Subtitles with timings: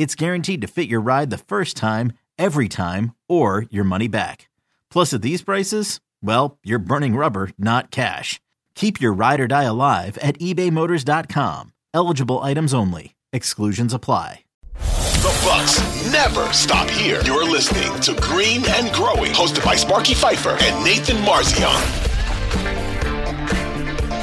[0.00, 4.48] it's guaranteed to fit your ride the first time, every time, or your money back.
[4.90, 8.40] Plus, at these prices, well, you're burning rubber, not cash.
[8.74, 11.74] Keep your ride or die alive at ebaymotors.com.
[11.92, 13.14] Eligible items only.
[13.34, 14.44] Exclusions apply.
[14.72, 17.20] The Bucks never stop here.
[17.26, 22.09] You're listening to Green and Growing, hosted by Sparky Fifer and Nathan Marzion.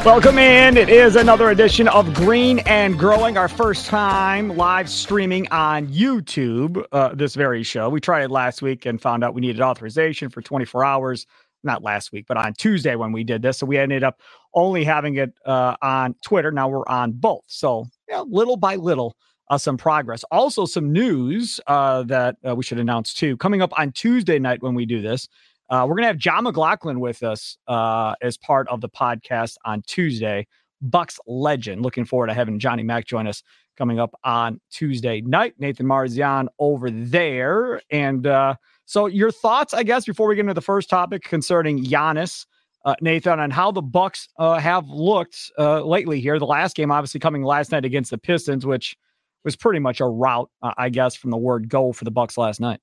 [0.05, 0.77] Welcome in.
[0.77, 6.83] It is another edition of Green and Growing, our first time live streaming on YouTube.
[6.91, 7.89] Uh, this very show.
[7.89, 11.27] We tried it last week and found out we needed authorization for 24 hours.
[11.63, 13.57] Not last week, but on Tuesday when we did this.
[13.57, 14.21] So we ended up
[14.53, 16.51] only having it uh, on Twitter.
[16.51, 17.43] Now we're on both.
[17.47, 17.87] So,
[18.27, 19.17] little by little,
[19.49, 20.23] uh, some progress.
[20.31, 23.35] Also, some news uh, that uh, we should announce too.
[23.37, 25.27] Coming up on Tuesday night when we do this,
[25.69, 29.55] uh, we're going to have Jon McGlocklin with us uh, as part of the podcast
[29.65, 30.47] on Tuesday.
[30.81, 31.81] Bucks legend.
[31.81, 33.43] Looking forward to having Johnny Mack join us
[33.77, 35.55] coming up on Tuesday night.
[35.57, 37.81] Nathan Marzion over there.
[37.89, 41.83] And uh, so, your thoughts, I guess, before we get into the first topic concerning
[41.83, 42.45] Giannis,
[42.85, 46.39] uh, Nathan, on how the Bucks uh, have looked uh, lately here.
[46.39, 48.95] The last game, obviously, coming last night against the Pistons, which
[49.43, 52.59] was pretty much a rout, I guess, from the word go for the Bucks last
[52.59, 52.79] night.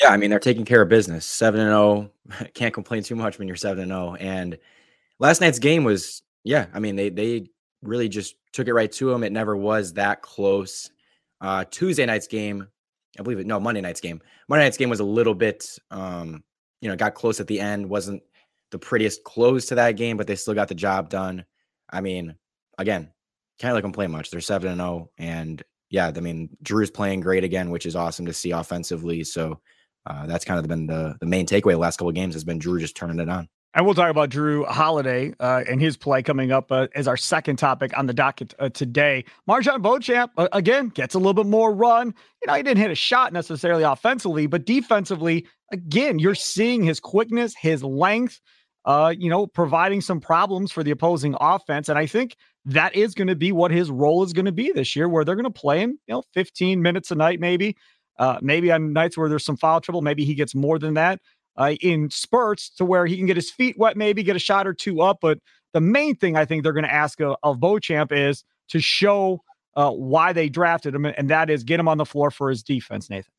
[0.00, 1.26] Yeah, I mean they're taking care of business.
[1.26, 2.10] Seven and zero,
[2.54, 4.14] can't complain too much when you're seven and zero.
[4.14, 4.58] And
[5.18, 7.46] last night's game was, yeah, I mean they they
[7.82, 9.24] really just took it right to them.
[9.24, 10.90] It never was that close.
[11.40, 12.66] Uh, Tuesday night's game,
[13.18, 13.46] I believe it.
[13.46, 14.20] No, Monday night's game.
[14.48, 16.42] Monday night's game was a little bit, um,
[16.80, 17.88] you know, got close at the end.
[17.88, 18.22] wasn't
[18.70, 21.44] the prettiest close to that game, but they still got the job done.
[21.90, 22.34] I mean,
[22.76, 23.10] again,
[23.58, 24.30] can't really complain much.
[24.30, 28.26] They're seven and zero, and yeah, I mean, Jrue's playing great again, which is awesome
[28.26, 29.24] to see offensively.
[29.24, 29.60] So
[30.08, 32.44] uh, that's kind of been the, the main takeaway the last couple of games has
[32.44, 33.48] been Jrue just turning it on.
[33.74, 37.18] And we'll talk about Jrue Holiday uh, and his play coming up uh, as our
[37.18, 39.24] second topic on the docket uh, today.
[39.48, 42.14] MarJon Beauchamp, uh, again, gets a little bit more run.
[42.42, 46.98] You know, he didn't hit a shot necessarily offensively, but defensively, again, you're seeing his
[46.98, 48.40] quickness, his length,
[48.86, 51.90] uh, you know, providing some problems for the opposing offense.
[51.90, 54.72] And I think that is going to be what his role is going to be
[54.72, 57.76] this year, where they're going to play him, you know, 15 minutes a night, maybe.
[58.18, 61.20] Uh, maybe on nights where there's some foul trouble, maybe he gets more than that
[61.58, 64.66] uh, in spurts to where he can get his feet wet, maybe get a shot
[64.66, 65.18] or two up.
[65.20, 65.38] But
[65.74, 69.42] the main thing I think they're going to ask of, of Beauchamp is to show
[69.76, 72.62] uh, why they drafted him, and that is get him on the floor for his
[72.62, 73.32] defense, Nathan.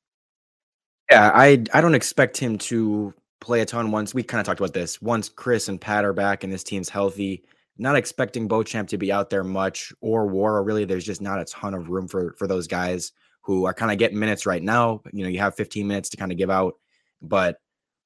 [1.09, 4.59] Yeah, I I don't expect him to play a ton once we kind of talked
[4.59, 5.01] about this.
[5.01, 7.43] Once Khris and Pat are back and this team's healthy,
[7.77, 10.65] not expecting Beauchamp to be out there much or Nwora.
[10.65, 13.11] Really, there's just not a ton of room for for those guys
[13.49, 15.01] who are kind of getting minutes right now.
[15.11, 16.75] You know, you have 15 minutes to kind of give out,
[17.19, 17.57] but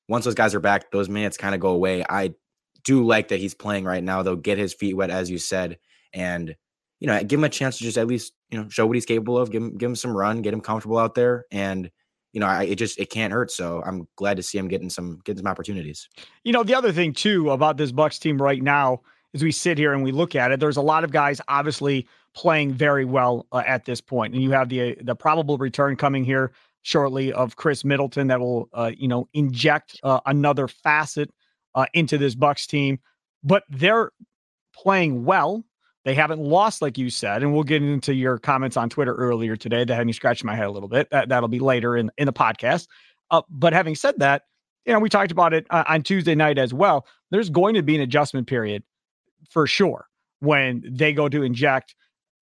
[0.07, 2.01] once those guys are back, those minutes kind of go away.
[2.09, 2.33] I
[2.85, 4.37] do like that he's playing right now, though.
[4.37, 5.79] Get his feet wet, as you said,
[6.13, 6.55] and
[7.01, 9.05] you know, give him a chance to just at least you know show what he's
[9.05, 9.51] capable of.
[9.51, 11.91] Give him give him some run, get him comfortable out there, and
[12.31, 13.51] you know, I, it just it can't hurt.
[13.51, 16.07] So I'm glad to see him getting some getting some opportunities.
[16.45, 19.01] You know, the other thing too about this Bucks team right now,
[19.33, 22.07] as we sit here and we look at it, there's a lot of guys obviously
[22.33, 24.33] playing very well uh, at this point.
[24.33, 26.51] And you have the the probable return coming here
[26.81, 31.29] shortly of Khris Middleton that will uh, you know inject uh, another facet
[31.75, 32.99] uh, into this Bucks team.
[33.43, 34.11] But they're
[34.73, 35.63] playing well.
[36.05, 39.55] They haven't lost, like you said, and we'll get into your comments on Twitter earlier
[39.55, 41.09] today that had me scratching my head a little bit.
[41.11, 42.87] That that'll be later in in the podcast.
[43.31, 44.43] Uh, but having said that,
[44.85, 47.05] you know we talked about it uh, on Tuesday night as well.
[47.31, 48.83] There's going to be an adjustment period
[49.49, 50.07] for sure
[50.39, 51.95] when they go to inject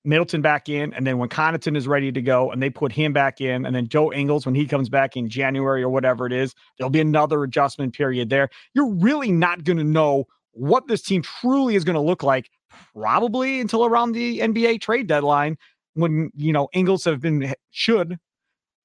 [0.04, 3.14] Middleton back in, and then when Connaughton is ready to go, and they put him
[3.14, 6.34] back in, and then Joe Ingles when he comes back in January or whatever it
[6.34, 8.50] is, there'll be another adjustment period there.
[8.74, 12.50] You're really not going to know what this team truly is going to look like
[12.94, 15.58] probably until around the NBA trade deadline
[15.94, 18.18] when you know Ingles have been should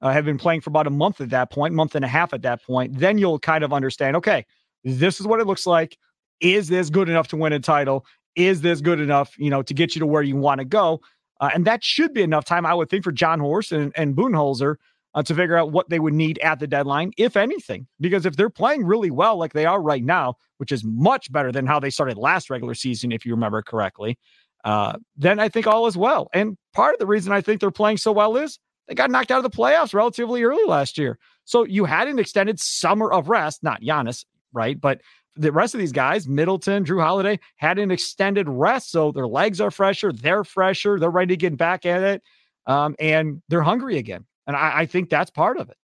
[0.02, 2.32] uh, have been playing for about a month at that point, month and a half
[2.32, 4.16] at that point, then you'll kind of understand.
[4.16, 4.44] Okay,
[4.84, 5.96] this is what it looks like.
[6.40, 8.04] Is this good enough to win a title?
[8.36, 11.00] Is this good enough, you know, to get you to where you want to go?
[11.40, 14.14] Uh, and that should be enough time, I would think, for Jon Horst and, and
[14.14, 14.76] Budenholzer
[15.14, 17.86] uh, to figure out what they would need at the deadline, if anything.
[18.00, 21.50] Because if they're playing really well like they are right now, which is much better
[21.50, 24.18] than how they started last regular season, if you remember correctly,
[24.64, 26.28] uh, then I think all is well.
[26.32, 28.58] And part of the reason I think they're playing so well is
[28.88, 31.18] they got knocked out of the playoffs relatively early last year.
[31.44, 34.80] So you had an extended summer of rest, not Giannis, right?
[34.80, 35.00] But
[35.36, 38.90] the rest of these guys, Middleton, Jrue Holiday, had an extended rest.
[38.90, 42.22] So their legs are fresher, they're fresher, they're ready to get back at it.
[42.66, 44.24] Um, and they're hungry again.
[44.46, 45.76] And I, I, think that's part of it.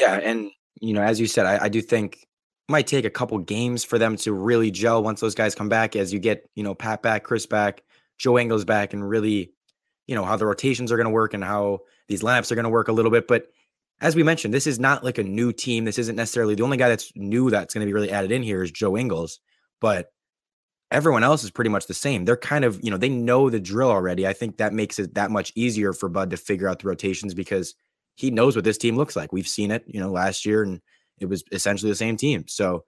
[0.00, 0.14] Yeah.
[0.14, 0.50] And,
[0.80, 2.26] you know, as you said, I, I do think
[2.68, 5.94] might take a couple games for them to really gel once those guys come back
[5.94, 7.82] as you get, you know, Pat back, Khris back,
[8.18, 9.52] Joe Ingles back, and really,
[10.06, 12.64] you know, how the rotations are going to work and how these lineups are going
[12.64, 13.28] to work a little bit.
[13.28, 13.48] But
[14.00, 15.84] as we mentioned, this is not like a new team.
[15.84, 18.42] This isn't necessarily the only guy that's new that's going to be really added in
[18.42, 19.40] here is Joe Ingles,
[19.80, 20.10] but
[20.90, 22.24] everyone else is pretty much the same.
[22.24, 24.26] They're kind of, you know, they know the drill already.
[24.26, 27.34] I think that makes it that much easier for Bud to figure out the rotations
[27.34, 27.74] because
[28.16, 29.32] he knows what this team looks like.
[29.32, 30.80] We've seen it, you know, last year and
[31.18, 32.44] it was essentially the same team.
[32.46, 32.84] So,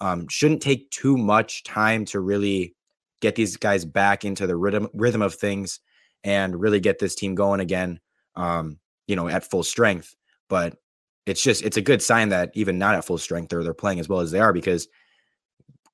[0.00, 2.74] um, shouldn't take too much time to really
[3.20, 5.78] get these guys back into the rhythm rhythm of things
[6.24, 8.00] and really get this team going again.
[8.34, 10.14] Um, you know, at full strength.
[10.52, 10.76] But
[11.24, 14.00] it's just it's a good sign that even not at full strength, they're they're playing
[14.00, 14.86] as well as they are because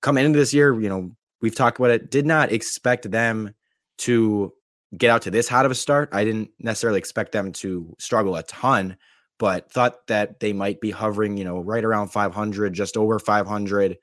[0.00, 3.54] coming into this year, you know, we've talked about it, did not expect them
[3.98, 4.52] to
[4.96, 6.08] get out to this hot of a start.
[6.10, 8.96] I didn't necessarily expect them to struggle a ton,
[9.38, 13.96] but thought that they might be hovering, you know, right around 500, just over 500,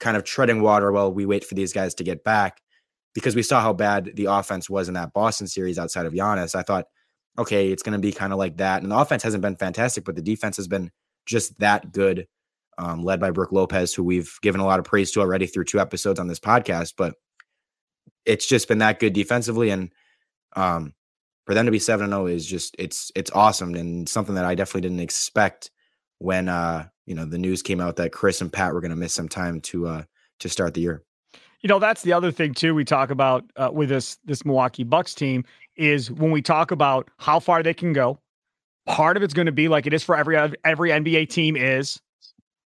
[0.00, 2.62] kind of treading water while we wait for these guys to get back
[3.12, 6.54] because we saw how bad the offense was in that Boston series outside of Giannis.
[6.54, 6.86] I thought
[7.38, 8.82] okay, it's going to be kind of like that.
[8.82, 10.90] And the offense hasn't been fantastic, but the defense has been
[11.26, 12.26] just that good,
[12.78, 15.64] um, led by Brook Lopez, who we've given a lot of praise to already through
[15.64, 16.94] two episodes on this podcast.
[16.96, 17.14] But
[18.24, 19.90] it's just been that good defensively, and
[20.54, 20.94] um,
[21.46, 24.54] for them to be 7 0 is just it's it's awesome and something that I
[24.54, 25.70] definitely didn't expect
[26.18, 28.96] when uh, you know the news came out that Khris and Pat were going to
[28.96, 30.02] miss some time to uh,
[30.40, 31.02] to start the year.
[31.60, 32.74] You know, that's the other thing too.
[32.74, 35.44] We talk about uh, with this this Milwaukee Bucks team
[35.82, 38.18] is when we talk about how far they can go.
[38.86, 42.00] Part of it's going to be like it is for every every NBA team is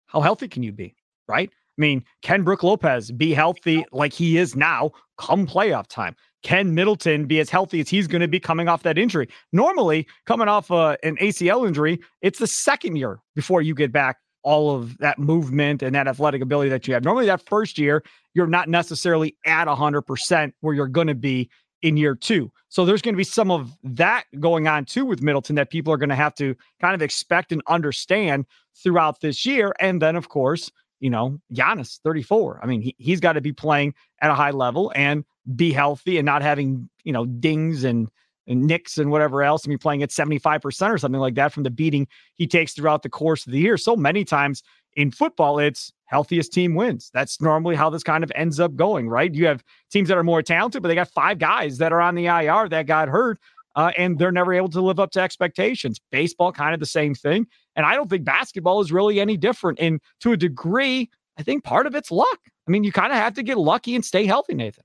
[0.07, 0.95] how healthy can you be,
[1.29, 1.51] right?
[1.51, 6.17] I mean, can Brook Lopez be healthy like he is now come playoff time?
[6.43, 9.29] Can Middleton be as healthy as he's going to be coming off that injury?
[9.53, 14.19] Normally, coming off uh, an ACL injury, it's the second year before you get back
[14.43, 17.03] all of that movement and that athletic ability that you have.
[17.05, 18.03] Normally, that first year,
[18.33, 21.51] you're not necessarily at 100% where you're going to be
[21.87, 22.51] in year two.
[22.69, 25.93] So there's going to be some of that going on too with Middleton that people
[25.93, 28.45] are going to have to kind of expect and understand
[28.75, 29.73] throughout this year.
[29.79, 30.69] And then, of course,
[30.99, 32.59] you know, Giannis, 34.
[32.61, 35.25] I mean, he, he's got to be playing at a high level and
[35.55, 38.09] be healthy and not having, you know, dings and,
[38.47, 41.63] and nicks and whatever else and be playing at 75% or something like that from
[41.63, 43.77] the beating he takes throughout the course of the year.
[43.77, 44.63] So many times
[44.95, 47.11] in football, it's healthiest team wins.
[47.13, 49.33] That's normally how this kind of ends up going, right?
[49.33, 52.15] You have teams that are more talented, but they got five guys that are on
[52.15, 53.39] the IR that got hurt,
[53.75, 56.01] uh, and they're never able to live up to expectations.
[56.11, 57.47] Baseball, kind of the same thing.
[57.75, 59.79] And I don't think basketball is really any different.
[59.81, 62.39] And to a degree, I think part of it's luck.
[62.67, 64.85] I mean, you kind of have to get lucky and stay healthy, Nathan.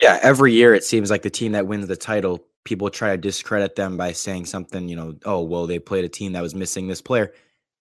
[0.00, 3.16] Yeah, every year it seems like the team that wins the title, people try to
[3.16, 6.54] discredit them by saying something, you know, oh, well, they played a team that was
[6.54, 7.32] missing this player.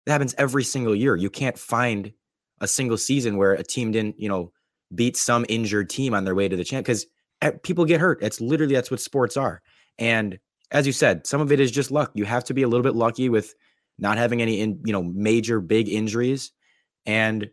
[0.06, 1.16] That happens every single year.
[1.16, 2.12] You can't find
[2.60, 4.52] a single season where a team didn't, you know,
[4.94, 7.06] beat some injured team on their way to the champ because
[7.62, 8.22] people get hurt.
[8.22, 9.62] It's literally that's what sports are.
[9.99, 10.38] And
[10.70, 12.10] as you said, some of it is just luck.
[12.14, 13.54] You have to be a little bit lucky with
[13.99, 16.52] not having any, in, you know, major big injuries,
[17.06, 17.50] and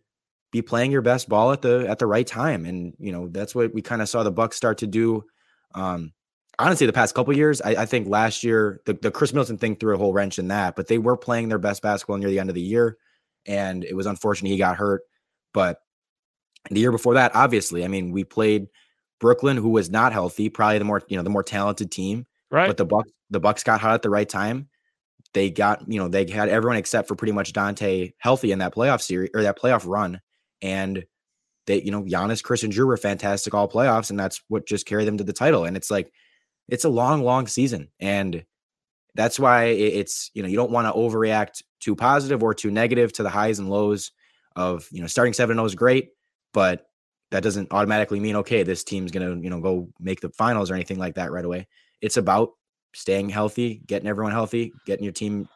[0.51, 2.65] be playing your best ball at the at the right time.
[2.65, 5.25] And you know that's what we kind of saw the Bucks start to do.
[5.73, 6.13] Um,
[6.59, 9.75] honestly, the past couple years, I, I, think last year the, the Khris Middleton thing
[9.75, 12.39] threw a whole wrench in that, but they were playing their best basketball near the
[12.39, 12.97] end of the year
[13.47, 15.01] and it was unfortunate he got hurt.
[15.53, 15.79] But
[16.69, 18.67] the year before that, obviously, I mean, we played
[19.19, 22.27] Brooklyn, who was not healthy, probably the more you know the more talented team.
[22.51, 22.67] Right.
[22.67, 24.69] But the Bucks, the Bucks got hot at the right time.
[25.33, 28.75] They got you know they had everyone except for pretty much Dante healthy in that
[28.75, 30.21] playoff series or that playoff run,
[30.61, 31.05] and
[31.65, 34.85] they you know Giannis, Khris, and Jrue were fantastic all playoffs, and that's what just
[34.85, 35.65] carried them to the title.
[35.65, 36.11] And it's like
[36.67, 38.45] it's a long, long season, and
[39.15, 43.13] that's why it's you know you don't want to overreact too positive or too negative
[43.13, 44.11] to the highs and lows
[44.55, 46.09] of you know starting 7-0 is great
[46.51, 46.87] but
[47.29, 50.71] that doesn't automatically mean okay this team's going to you know go make the finals
[50.71, 51.67] or anything like that right away
[52.01, 52.51] it's about
[52.97, 55.47] staying healthy, getting everyone healthy, getting your team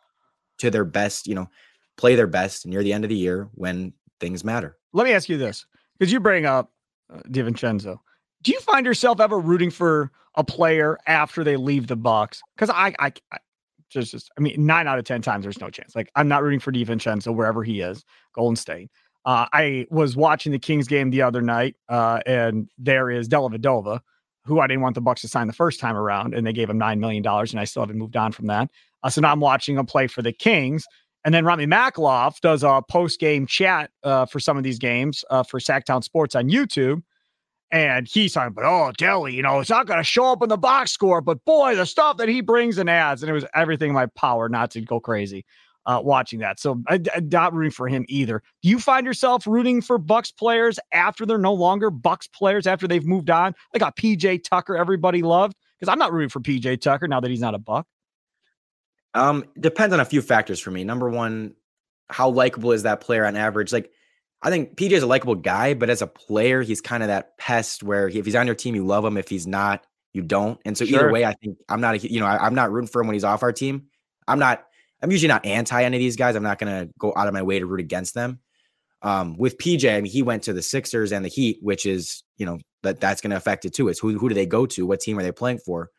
[0.59, 1.49] to their best, you know,
[1.97, 4.77] play their best near the end of the year when things matter.
[4.93, 5.65] Let me ask you this
[5.97, 6.71] because you bring up
[7.11, 7.99] uh, DiVincenzo.
[8.43, 12.41] Do you find yourself ever rooting for a player after they leave the Bucks?
[12.55, 13.38] Because I, I, I
[13.89, 15.95] just, just, I mean, nine out of ten times there's no chance.
[15.95, 18.89] Like I'm not rooting for DiVincenzo wherever he is, Golden State.
[19.25, 24.00] Uh, I was watching the Kings game the other night, uh, and there is Dellavedova,
[24.45, 26.69] who I didn't want the Bucks to sign the first time around, and they gave
[26.69, 28.71] him nine million dollars, and I still haven't moved on from that.
[29.03, 30.88] Uh, so now I'm watching him play for the Kings,
[31.24, 35.24] and then Rami Makloff does a post game chat uh, for some of these games
[35.29, 37.03] uh, for Sacktown Sports on YouTube.
[37.71, 40.49] And he's talking about, oh, Delly, you know, it's not going to show up in
[40.49, 43.23] the box score, but boy, the stuff that he brings and adds.
[43.23, 45.45] And it was everything in my power not to go crazy
[45.85, 46.59] uh, watching that.
[46.59, 48.43] So I, am not rooting for him either.
[48.61, 52.87] Do you find yourself rooting for Bucks players after they're no longer Bucks players after
[52.87, 53.55] they've moved on?
[53.73, 55.55] Like got PJ Tucker, everybody loved.
[55.79, 57.87] Because I'm not rooting for PJ Tucker now that he's not a Buck.
[59.13, 60.83] Um, depends on a few factors for me.
[60.83, 61.55] Number one,
[62.09, 63.73] how likable is that player on average?
[63.73, 63.91] Like,
[64.41, 67.38] I think PJ is a likable guy, but as a player, he's kind of that
[67.38, 69.17] pest where he, if he's on your team, you love him.
[69.17, 70.60] If he's not, you don't.
[70.65, 71.00] And so sure.
[71.00, 73.07] either way, I think I'm not a you know I, I'm not rooting for him
[73.07, 73.88] when he's off our team.
[74.27, 74.65] I'm not.
[75.03, 76.36] I'm usually not anti any of these guys.
[76.36, 78.39] I'm not going to go out of my way to root against them.
[79.01, 82.24] Um, with PJ, I mean, he went to the Sixers and the Heat, which is
[82.38, 83.89] you know that that's going to affect it too.
[83.89, 84.86] It's who who do they go to?
[84.86, 85.89] What team are they playing for?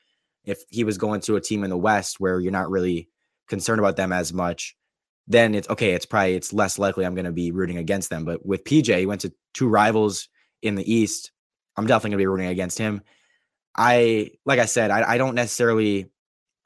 [0.44, 3.08] if he was going to a team in the West where you're not really
[3.48, 4.76] concerned about them as much,
[5.26, 5.92] then it's okay.
[5.92, 8.24] It's probably it's less likely I'm going to be rooting against them.
[8.24, 10.28] But with PJ, he went to two rivals
[10.62, 11.32] in the East.
[11.76, 13.02] I'm definitely going to be rooting against him.
[13.76, 16.10] I like I said, I, I don't necessarily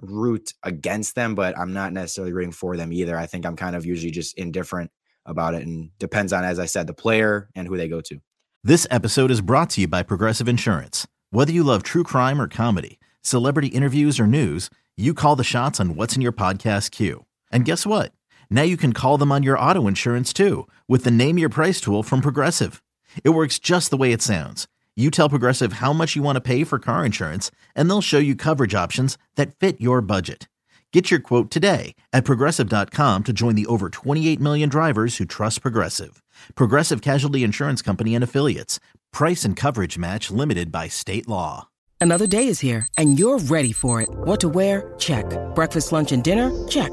[0.01, 3.17] root against them, but I'm not necessarily rooting for them either.
[3.17, 4.91] I think I'm kind of usually just indifferent
[5.25, 8.21] about it and depends on, as I said, the player and who they go to.
[8.65, 11.07] This episode is brought to you by Progressive Insurance.
[11.31, 15.81] Whether you love true crime or comedy celebrity interviews, or news, you call the shots
[15.81, 17.27] on what's in your podcast queue.
[17.51, 18.13] And guess what?
[18.51, 21.81] Now you can call them on your auto insurance too with the Name Your Price
[21.81, 22.83] tool from Progressive.
[23.23, 24.67] It works just the way it sounds.
[24.97, 28.19] You tell Progressive how much you want to pay for car insurance, and they'll show
[28.19, 30.49] you coverage options that fit your budget.
[30.93, 35.61] Get your quote today at progressive.com to join the over 28 million drivers who trust
[35.61, 36.23] Progressive.
[36.55, 38.81] Progressive Casualty Insurance Company and Affiliates.
[39.13, 41.69] Price and coverage match limited by state law.
[42.01, 44.09] Another day is here, and you're ready for it.
[44.11, 44.95] What to wear?
[44.99, 45.27] Check.
[45.55, 46.51] Breakfast, lunch, and dinner?
[46.69, 46.93] Check.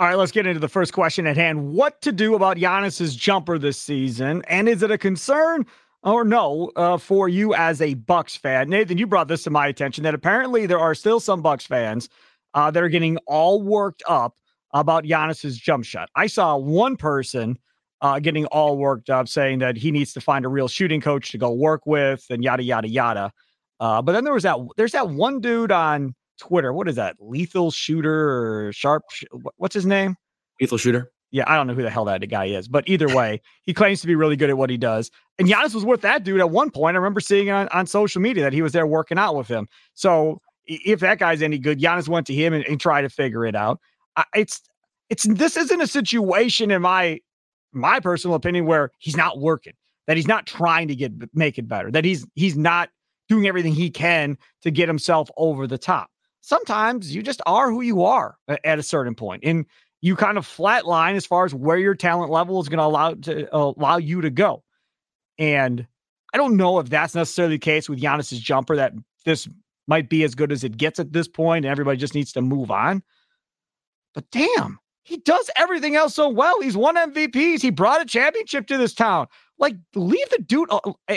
[0.00, 1.72] All right, let's get into the first question at hand.
[1.72, 4.44] What to do about Giannis's jumper this season?
[4.46, 5.66] And is it a concern
[6.04, 8.68] or no uh, for you as a Bucks fan?
[8.68, 12.08] Nathan, you brought this to my attention that apparently there are still some Bucks fans
[12.54, 14.36] uh, that are getting all worked up
[14.72, 16.10] about Giannis's jump shot.
[16.14, 17.58] I saw one person
[18.00, 21.32] uh, getting all worked up, saying that he needs to find a real shooting coach
[21.32, 23.32] to go work with, and yada yada yada.
[23.80, 26.72] Uh, but then there was that there's that one dude on Twitter.
[26.72, 27.16] What is that?
[27.20, 29.02] Lethal shooter or sharp?
[29.56, 30.16] What's his name?
[30.60, 31.12] Lethal shooter.
[31.30, 34.00] Yeah, I don't know who the hell that guy is, but either way, he claims
[34.00, 35.10] to be really good at what he does.
[35.38, 36.96] And Giannis was with that dude at one point.
[36.96, 39.68] I remember seeing on, on social media that he was there working out with him.
[39.92, 43.44] So if that guy's any good, Giannis went to him and, and tried to figure
[43.44, 43.78] it out.
[44.16, 44.62] I, it's
[45.10, 47.20] it's this isn't a situation in my
[47.72, 49.74] my personal opinion where he's not working,
[50.06, 52.88] that he's not trying to get make it better, that he's he's not
[53.28, 56.10] doing everything he can to get himself over the top.
[56.40, 59.66] Sometimes you just are who you are at a certain point, and
[60.00, 63.14] you kind of flatline as far as where your talent level is going to allow
[63.14, 64.62] to uh, allow you to go.
[65.38, 65.86] And
[66.32, 68.76] I don't know if that's necessarily the case with Giannis's jumper.
[68.76, 68.92] That
[69.24, 69.48] this
[69.86, 72.42] might be as good as it gets at this point, and everybody just needs to
[72.42, 73.02] move on.
[74.14, 76.60] But damn, he does everything else so well.
[76.60, 77.60] He's won MVPs.
[77.60, 79.26] He brought a championship to this town.
[79.58, 80.68] Like, leave the dude.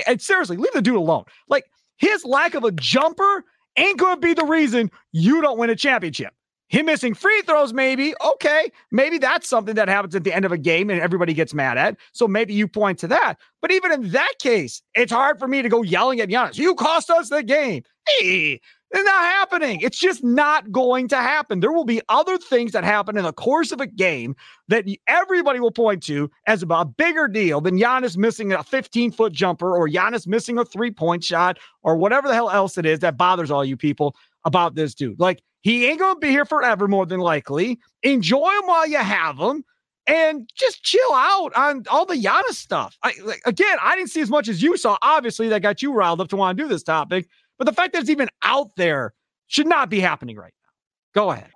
[0.08, 1.26] And seriously, leave the dude alone.
[1.48, 1.66] Like,
[1.98, 3.44] his lack of a jumper
[3.78, 6.34] ain't going to be the reason you don't win a championship.
[6.72, 8.14] Him missing free throws, maybe.
[8.26, 8.72] Okay.
[8.92, 11.78] Maybe that's something that happens at the end of a game and everybody gets mad
[11.78, 11.98] at.
[12.14, 13.36] So maybe you point to that.
[13.62, 16.58] But even in that case, it's hard for me to go yelling at Giannis.
[16.58, 17.84] You cost us the game.
[18.08, 18.62] Hey,
[18.94, 19.80] it's not happening.
[19.82, 21.60] It's just not going to happen.
[21.62, 24.36] There will be other things that happen in the course of a game
[24.68, 29.32] that everybody will point to as a bigger deal than Giannis missing a 15 foot
[29.32, 33.00] jumper or Giannis missing a three point shot or whatever the hell else it is
[33.00, 35.20] that bothers all you people about this dude.
[35.20, 37.80] Like, he ain't going to be here forever, more than likely.
[38.04, 39.64] Enjoy him while you have him.
[40.08, 42.98] and just chill out on all the Giannis stuff.
[43.04, 44.98] I, like, again, I didn't see as much as you saw.
[45.02, 47.28] Obviously, that got you riled up to want to do this topic.
[47.62, 49.14] But the fact that it's even out there
[49.46, 51.22] should not be happening right now.
[51.22, 51.52] Go ahead.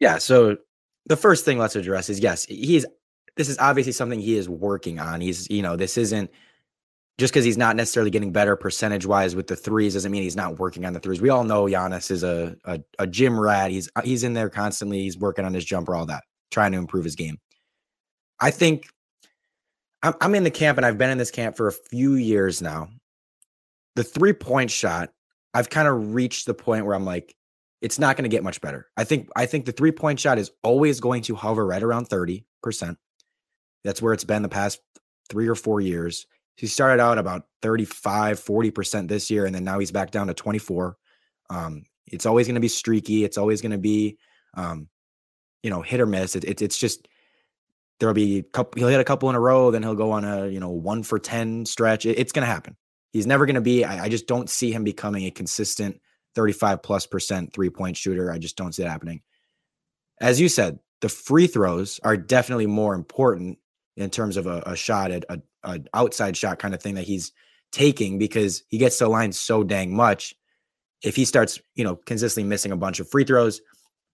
[0.00, 0.18] Yeah.
[0.18, 0.56] So
[1.06, 2.84] the first thing let's address is yes, he's
[3.36, 5.20] this is obviously something he is working on.
[5.20, 6.28] He's, you know, this isn't
[7.18, 10.34] just because he's not necessarily getting better percentage wise with the threes doesn't mean he's
[10.34, 11.20] not working on the threes.
[11.20, 13.70] We all know Giannis is a, a a gym rat.
[13.70, 15.02] He's he's in there constantly.
[15.02, 17.38] He's working on his jumper, all that, trying to improve his game.
[18.40, 18.88] I think
[20.02, 22.60] I'm, I'm in the camp, and I've been in this camp for a few years
[22.60, 22.88] now.
[23.96, 25.10] The three point shot,
[25.52, 27.34] I've kind of reached the point where I'm like,
[27.82, 28.86] it's not going to get much better.
[28.96, 32.08] I think I think the three point shot is always going to hover right around
[32.08, 32.44] 30%.
[33.84, 34.80] That's where it's been the past
[35.28, 36.26] 3 or 4 years.
[36.56, 40.34] He started out about 35, 40% this year and then now he's back down to
[40.34, 40.96] 24.
[41.50, 44.18] Um, it's always going to be streaky, it's always going to be
[44.54, 44.88] um,
[45.62, 46.34] you know, hit or miss.
[46.34, 47.08] It, it, it's just
[48.00, 50.24] there'll be a couple he'll hit a couple in a row then he'll go on
[50.24, 52.06] a, you know, 1 for 10 stretch.
[52.06, 52.76] It, it's going to happen.
[53.16, 56.02] He's never going to be I, I just don't see him becoming a consistent
[56.34, 58.30] 35 plus percent three point shooter.
[58.30, 59.22] I just don't see it happening.
[60.20, 63.58] As you said, the free throws are definitely more important
[63.96, 67.04] in terms of a, a shot at a, a, outside shot kind of thing that
[67.04, 67.32] he's
[67.72, 70.34] taking because he gets to the line so dang much.
[71.02, 73.62] If he starts, you know, consistently missing a bunch of free throws,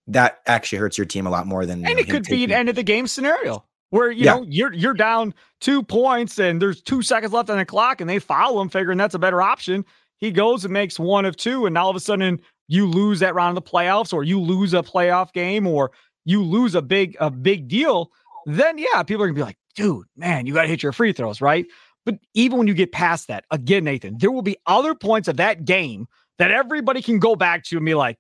[0.07, 1.85] that actually hurts your team a lot more than.
[1.85, 4.37] And know, it could be an end of the game scenario where you yeah.
[4.37, 8.09] know you're you're down two points and there's two seconds left on the clock and
[8.09, 9.85] they foul him, figuring that's a better option.
[10.17, 13.35] He goes and makes one of two, and all of a sudden you lose that
[13.35, 15.93] round of the playoffs, or you lose a playoff game, or
[16.25, 18.11] you lose a big a big deal.
[18.47, 21.43] Then yeah, people are gonna be like, dude, man, you gotta hit your free throws,
[21.43, 21.67] right?
[22.07, 25.37] But even when you get past that, again, Nathan, there will be other points of
[25.37, 26.07] that game
[26.39, 28.19] that everybody can go back to and be like,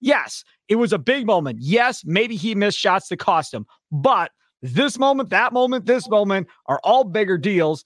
[0.00, 1.58] yes, it was a big moment.
[1.60, 6.48] Yes, maybe he missed shots that cost him, but this moment, that moment, this moment
[6.66, 7.84] are all bigger deals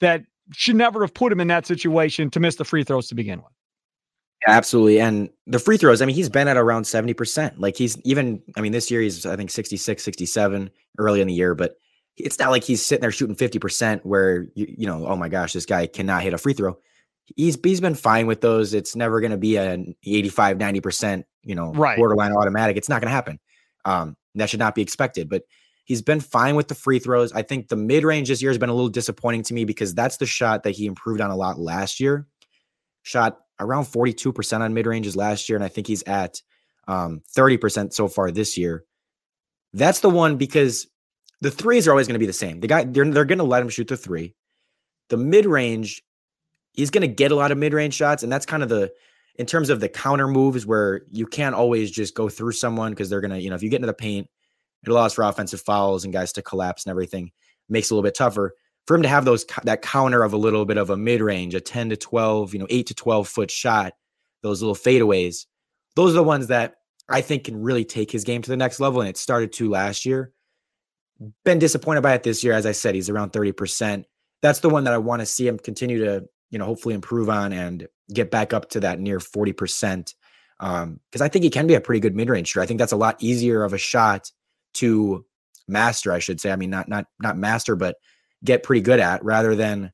[0.00, 3.14] that should never have put him in that situation to miss the free throws to
[3.14, 3.52] begin with.
[4.46, 5.00] Absolutely.
[5.00, 7.54] And the free throws, I mean, he's been at around 70%.
[7.58, 11.34] Like he's even, I mean, this year he's, I think, 66, 67 early in the
[11.34, 11.76] year, but
[12.16, 15.52] it's not like he's sitting there shooting 50% where, you, you know, oh my gosh,
[15.52, 16.76] this guy cannot hit a free throw.
[17.36, 18.74] He's, he's been fine with those.
[18.74, 21.96] It's never going to be an 85, 90%, you know, right.
[21.96, 22.76] borderline automatic.
[22.76, 23.38] It's not going to happen.
[23.84, 25.28] Um, that should not be expected.
[25.28, 25.44] But
[25.84, 27.32] He's been fine with the free throws.
[27.32, 29.94] I think the mid range this year has been a little disappointing to me because
[29.94, 32.26] that's the shot that he improved on a lot last year.
[33.02, 35.56] Shot around 42% on mid ranges last year.
[35.56, 36.40] And I think he's at
[36.86, 38.84] um, 30% so far this year.
[39.72, 40.86] That's the one because
[41.40, 42.60] the threes are always going to be the same.
[42.60, 44.34] The guy, they're, they're going to let him shoot the three.
[45.08, 46.02] The mid range,
[46.74, 48.22] he's going to get a lot of mid range shots.
[48.22, 48.92] And that's kind of the,
[49.36, 53.10] in terms of the counter moves where you can't always just go through someone because
[53.10, 54.28] they're going to, you know, if you get into the paint,
[54.84, 57.30] it allows for offensive fouls and guys to collapse and everything.
[57.68, 58.54] Makes it a little bit tougher
[58.86, 61.54] for him to have those that counter of a little bit of a mid range,
[61.54, 63.94] a 10 to 12, you know, 8 to 12 foot shot,
[64.42, 65.46] those little fadeaways.
[65.94, 66.74] Those are the ones that
[67.08, 69.00] I think can really take his game to the next level.
[69.00, 70.32] And it started to last year.
[71.44, 72.52] Been disappointed by it this year.
[72.52, 74.04] As I said, he's around 30%.
[74.40, 77.30] That's the one that I want to see him continue to, you know, hopefully improve
[77.30, 80.14] on and get back up to that near 40%.
[80.58, 82.62] Um, because I think he can be a pretty good mid range shooter.
[82.62, 84.30] I think that's a lot easier of a shot
[84.74, 85.24] to
[85.68, 86.50] master, I should say.
[86.52, 87.96] I mean, not not not master, but
[88.44, 89.92] get pretty good at rather than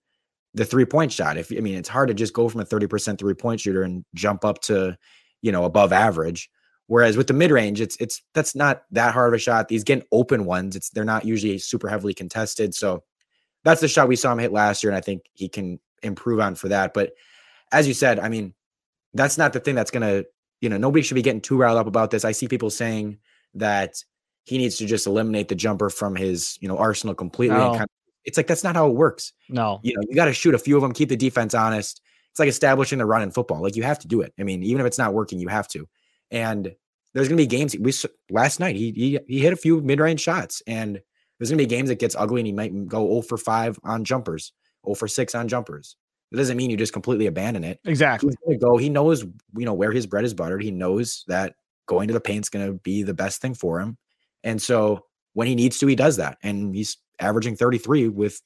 [0.54, 1.36] the three point shot.
[1.36, 4.04] If I mean, it's hard to just go from a 30% three point shooter and
[4.14, 4.96] jump up to,
[5.42, 6.50] you know, above average.
[6.86, 9.68] Whereas with the mid range, it's it's that's not that hard of a shot.
[9.68, 12.74] These getting open ones, it's they're not usually super heavily contested.
[12.74, 13.04] So
[13.64, 16.40] that's the shot we saw him hit last year, and I think he can improve
[16.40, 16.94] on for that.
[16.94, 17.12] But
[17.72, 18.54] as you said, I mean,
[19.12, 20.24] that's not the thing that's gonna,
[20.62, 22.24] you know, nobody should be getting too riled up about this.
[22.24, 23.18] I see people saying
[23.54, 24.02] that
[24.48, 27.56] he needs to just eliminate the jumper from his you know arsenal completely.
[27.56, 27.70] No.
[27.70, 27.88] Kind of,
[28.24, 29.32] it's like that's not how it works.
[29.48, 32.00] No, you know you got to shoot a few of them, keep the defense honest.
[32.30, 33.62] It's like establishing the run in football.
[33.62, 34.32] Like you have to do it.
[34.38, 35.88] I mean, even if it's not working, you have to.
[36.30, 36.74] And
[37.14, 37.76] there's gonna be games.
[37.78, 37.92] We
[38.30, 41.00] last night he he he hit a few mid range shots, and
[41.38, 44.04] there's gonna be games that gets ugly, and he might go 0 for five on
[44.04, 44.52] jumpers,
[44.86, 45.96] 0 for six on jumpers.
[46.30, 47.80] It doesn't mean you just completely abandon it.
[47.84, 48.28] Exactly.
[48.28, 48.76] He's gonna go.
[48.76, 50.62] He knows, you know, where his bread is buttered.
[50.62, 51.54] He knows that
[51.88, 53.96] going to the paint's going to be the best thing for him.
[54.44, 56.38] And so when he needs to, he does that.
[56.42, 58.40] And he's averaging 33 with,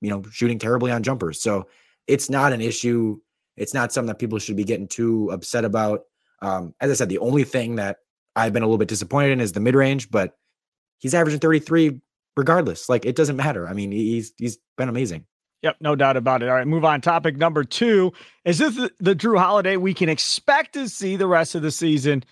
[0.00, 1.40] you know, shooting terribly on jumpers.
[1.40, 1.66] So
[2.06, 3.18] it's not an issue.
[3.56, 6.02] It's not something that people should be getting too upset about.
[6.40, 7.98] Um, as I said, the only thing that
[8.36, 10.36] I've been a little bit disappointed in is the mid range, but
[10.98, 12.00] he's averaging 33
[12.36, 12.88] regardless.
[12.88, 13.68] Like it doesn't matter.
[13.68, 15.26] I mean, he's he's been amazing.
[15.62, 16.48] Yep, no doubt about it.
[16.48, 17.00] All right, move on.
[17.00, 18.12] Topic number two
[18.44, 21.72] is this the, the Jrue Holiday we can expect to see the rest of the
[21.72, 22.22] season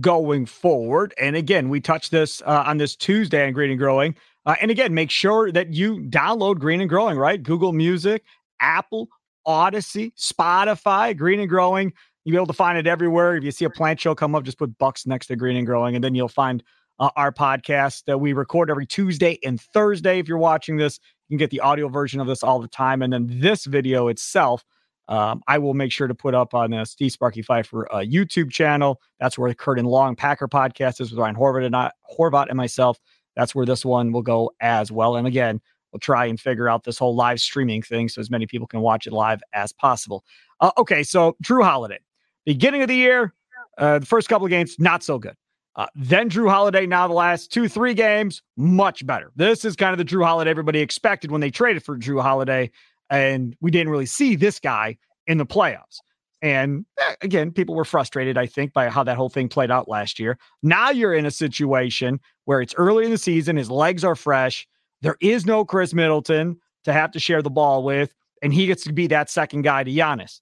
[0.00, 1.14] going forward.
[1.20, 4.14] And again, we touched this uh, on this Tuesday on Green and Growing.
[4.44, 7.42] Uh, and again, make sure that you download Green and Growing, right?
[7.42, 8.22] Google Music,
[8.60, 9.08] Apple,
[9.46, 11.92] Audacy, Spotify, Green and Growing.
[12.24, 13.36] You'll be able to find it everywhere.
[13.36, 15.66] If you see a plant show come up, just put Bucks next to Green and
[15.66, 16.62] Growing, and then you'll find
[16.98, 20.18] uh, our podcast that we record every Tuesday and Thursday.
[20.18, 23.02] If you're watching this, you can get the audio version of this all the time.
[23.02, 24.64] And then this video itself,
[25.08, 28.50] um, I will make sure to put up on the Steve Sparky Fifer uh, YouTube
[28.50, 29.00] channel.
[29.20, 32.48] That's where the Curt and Long Packer podcast is with Ryan Horvat and I, Horvat
[32.48, 32.98] and myself.
[33.36, 35.16] That's where this one will go as well.
[35.16, 35.60] And again,
[35.92, 38.80] we'll try and figure out this whole live streaming thing so as many people can
[38.80, 40.24] watch it live as possible.
[40.60, 41.98] Uh, okay, so Jrue Holiday,
[42.44, 43.34] beginning of the year,
[43.78, 45.36] uh, the first couple of games, not so good.
[45.76, 49.30] Uh, then Jrue Holiday, now the last two, three games, much better.
[49.36, 52.70] This is kind of the Jrue Holiday everybody expected when they traded for Jrue Holiday.
[53.10, 56.00] And we didn't really see this guy in the playoffs.
[56.42, 59.88] And eh, again, people were frustrated, I think, by how that whole thing played out
[59.88, 60.38] last year.
[60.62, 64.66] Now you're in a situation where it's early in the season, his legs are fresh.
[65.02, 68.84] There is no Khris Middleton to have to share the ball with, and he gets
[68.84, 70.40] to be that second guy to Giannis.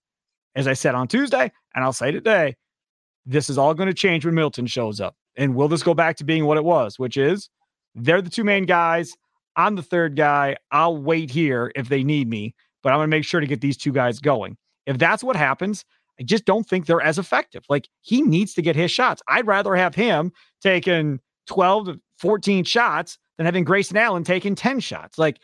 [0.56, 2.54] As I said on Tuesday, and I'll say today,
[3.26, 5.16] this is all going to change when Middleton shows up.
[5.36, 7.48] And will this go back to being what it was, which is
[7.94, 9.16] they're the two main guys.
[9.56, 10.56] I'm the third guy.
[10.70, 13.60] I'll wait here if they need me, but I'm going to make sure to get
[13.60, 14.56] these two guys going.
[14.86, 15.84] If that's what happens,
[16.20, 17.64] I just don't think they're as effective.
[17.68, 19.22] Like he needs to get his shots.
[19.28, 24.80] I'd rather have him taking 12 to 14 shots than having Grayson Allen taking 10
[24.80, 25.18] shots.
[25.18, 25.40] Like,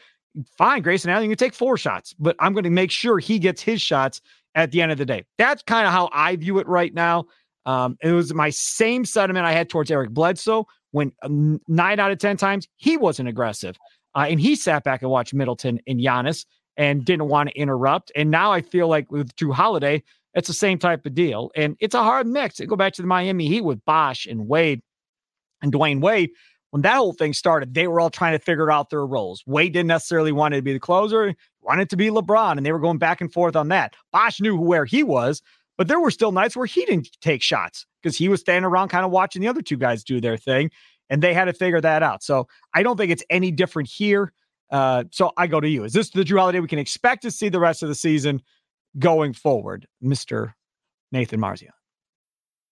[0.57, 3.38] fine, Grayson Allen, you can take four shots, but I'm going to make sure he
[3.38, 4.20] gets his shots
[4.55, 5.25] at the end of the day.
[5.38, 7.27] That's kind of how I view it right now.
[7.66, 12.11] Um, it was my same sentiment I had towards Eric Bledsoe when um, nine out
[12.11, 13.77] of 10 times he wasn't aggressive.
[14.14, 16.44] Uh, and he sat back and watched Middleton and Giannis
[16.77, 18.11] and didn't want to interrupt.
[18.16, 20.03] And now I feel like with Jrue Holiday,
[20.35, 21.51] it's the same type of deal.
[21.57, 22.61] And it's a hard mix.
[22.61, 24.83] Go back to the Miami Heat with Bosh and Wade
[25.62, 26.31] and Dwyane Wade.
[26.70, 29.42] When that whole thing started, they were all trying to figure out their roles.
[29.44, 32.79] Wade didn't necessarily want to be the closer, wanted to be LeBron, and they were
[32.79, 33.96] going back and forth on that.
[34.12, 35.42] Bosh knew where he was,
[35.77, 38.88] but there were still nights where he didn't take shots because he was standing around
[38.88, 40.70] kind of watching the other two guys do their thing.
[41.11, 42.23] And they had to figure that out.
[42.23, 44.33] So I don't think it's any different here.
[44.70, 45.85] Uh, so I go to you.
[45.85, 48.40] Is this the Jrue Holiday we can expect to see the rest of the season
[48.99, 50.53] going forward, Mr.
[51.11, 51.70] Nathan Marzion?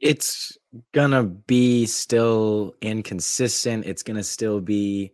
[0.00, 0.58] It's
[0.92, 3.86] gonna be still inconsistent.
[3.86, 5.12] It's gonna still be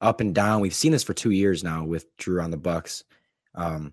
[0.00, 0.60] up and down.
[0.60, 3.04] We've seen this for two years now with Jrue on the Bucks.
[3.54, 3.92] Um,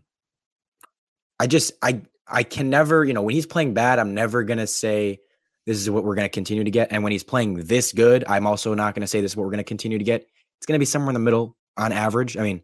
[1.39, 4.67] I just I I can never, you know, when he's playing bad, I'm never gonna
[4.67, 5.19] say
[5.65, 6.91] this is what we're gonna continue to get.
[6.91, 9.51] And when he's playing this good, I'm also not gonna say this is what we're
[9.51, 10.27] gonna continue to get.
[10.57, 12.37] It's gonna be somewhere in the middle on average.
[12.37, 12.63] I mean,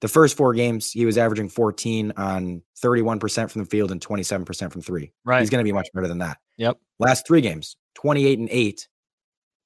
[0.00, 4.72] the first four games, he was averaging 14 on 31% from the field and 27%
[4.72, 5.12] from three.
[5.24, 5.40] Right.
[5.40, 6.38] He's gonna be much better than that.
[6.56, 6.78] Yep.
[6.98, 8.88] Last three games, 28 and 8,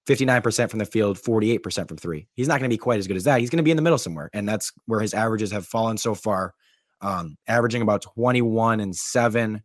[0.07, 2.27] 59% from the field, 48% from three.
[2.35, 3.41] He's not going to be quite as good as that.
[3.41, 4.31] He's going to be in the middle somewhere.
[4.33, 6.55] And that's where his averages have fallen so far,
[7.01, 9.63] um, averaging about 21 and 7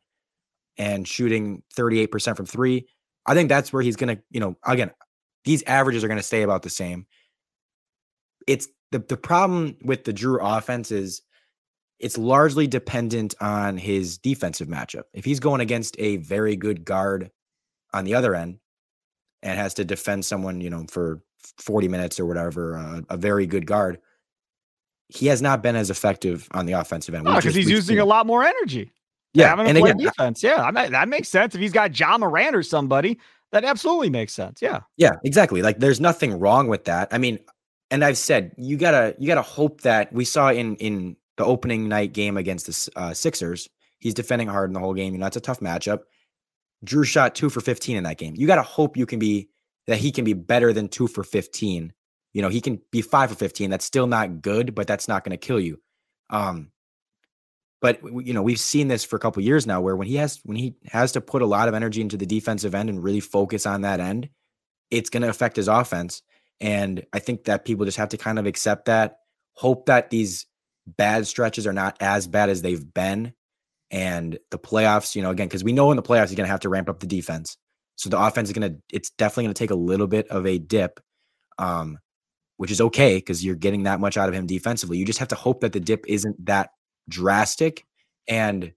[0.78, 2.88] and shooting 38% from three.
[3.26, 4.92] I think that's where he's going to, you know, again,
[5.44, 7.08] these averages are going to stay about the same.
[8.48, 11.22] It's the, the problem with the Jrue offense is
[12.00, 15.04] it's largely dependent on his defensive matchup.
[15.14, 17.32] If he's going against a very good guard
[17.94, 18.60] on the other end
[19.42, 21.22] and has to defend someone, you know, for
[21.60, 24.00] 40 minutes or whatever, uh, a very good guard,
[25.10, 27.26] he has not been as effective on the offensive end.
[27.26, 28.92] because he's using a lot more energy.
[29.34, 30.42] Yeah, having and again, defense.
[30.42, 31.54] Yeah, I mean, that makes sense.
[31.54, 33.20] If he's got Ja Morant or somebody,
[33.52, 34.62] that absolutely makes sense.
[34.62, 34.82] Yeah.
[34.98, 35.62] Yeah, exactly.
[35.62, 37.10] Like there's nothing wrong with that.
[37.12, 37.40] I mean,
[37.90, 41.88] and I've said you gotta you gotta hope that we saw in in the opening
[41.88, 43.70] night game against the uh, Sixers.
[44.00, 45.14] He's defending hard in the whole game.
[45.14, 46.02] You know, it's a tough matchup.
[46.86, 48.36] Jrue shot two for 15 in that game.
[48.36, 49.50] You got to hope you can be
[49.88, 51.94] that he can be better than two for 15.
[52.34, 53.70] You know, he can be five for 15.
[53.70, 55.80] That's still not good, but that's not to kill you.
[56.30, 56.72] Um,
[57.82, 60.40] but you know, we've seen this for a couple years now where when he has
[60.44, 63.20] when he has to put a lot of energy into the defensive end and really
[63.20, 64.30] focus on that end,
[64.92, 66.22] it's going to affect his offense.
[66.60, 69.18] And I think that people just have to kind of accept that,
[69.54, 70.46] hope that these
[70.86, 73.34] bad stretches are not as bad as they've been.
[73.92, 76.52] And the playoffs, you know, again, because we know in the playoffs he's going to
[76.52, 77.58] have to ramp up the defense.
[77.96, 81.00] So the offense is gonna it's definitely gonna take a little bit of a dip.
[81.58, 81.98] Um,
[82.58, 84.98] which is okay because you're getting that much out of him defensively.
[84.98, 86.72] You just have to hope that the dip isn't that
[87.08, 87.86] drastic.
[88.28, 88.74] And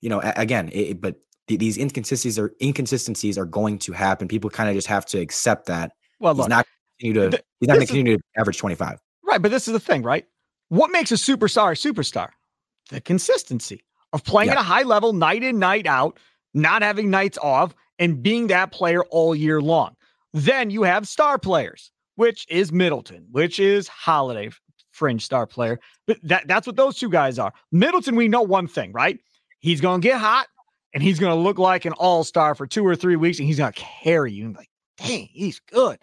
[0.00, 1.16] you know, again, it, but
[1.48, 4.28] th- these inconsistencies are inconsistencies are going to happen.
[4.28, 5.92] People kind of just have to accept that.
[6.20, 6.66] Well, he's look, not
[7.00, 8.98] continue to he's not going to continue to average 25.
[9.24, 10.26] Right, but this is the thing, right?
[10.68, 12.30] What makes a superstar a superstar?
[12.90, 13.82] The consistency
[14.12, 14.54] of playing Yeah.
[14.54, 16.18] at a high level night in, night out,
[16.54, 19.94] not having nights off, and being that player all year long.
[20.32, 24.50] Then you have star players, which is Middleton, which is Holiday,
[24.92, 25.78] fringe star player.
[26.06, 27.52] But that, that's what those two guys are.
[27.72, 29.18] Middleton, we know one thing, right?
[29.60, 30.46] He's going to get hot
[30.94, 33.46] and he's going to look like an all star for two or three weeks and
[33.46, 34.46] he's going to carry you.
[34.46, 35.98] And like, dang, he's good.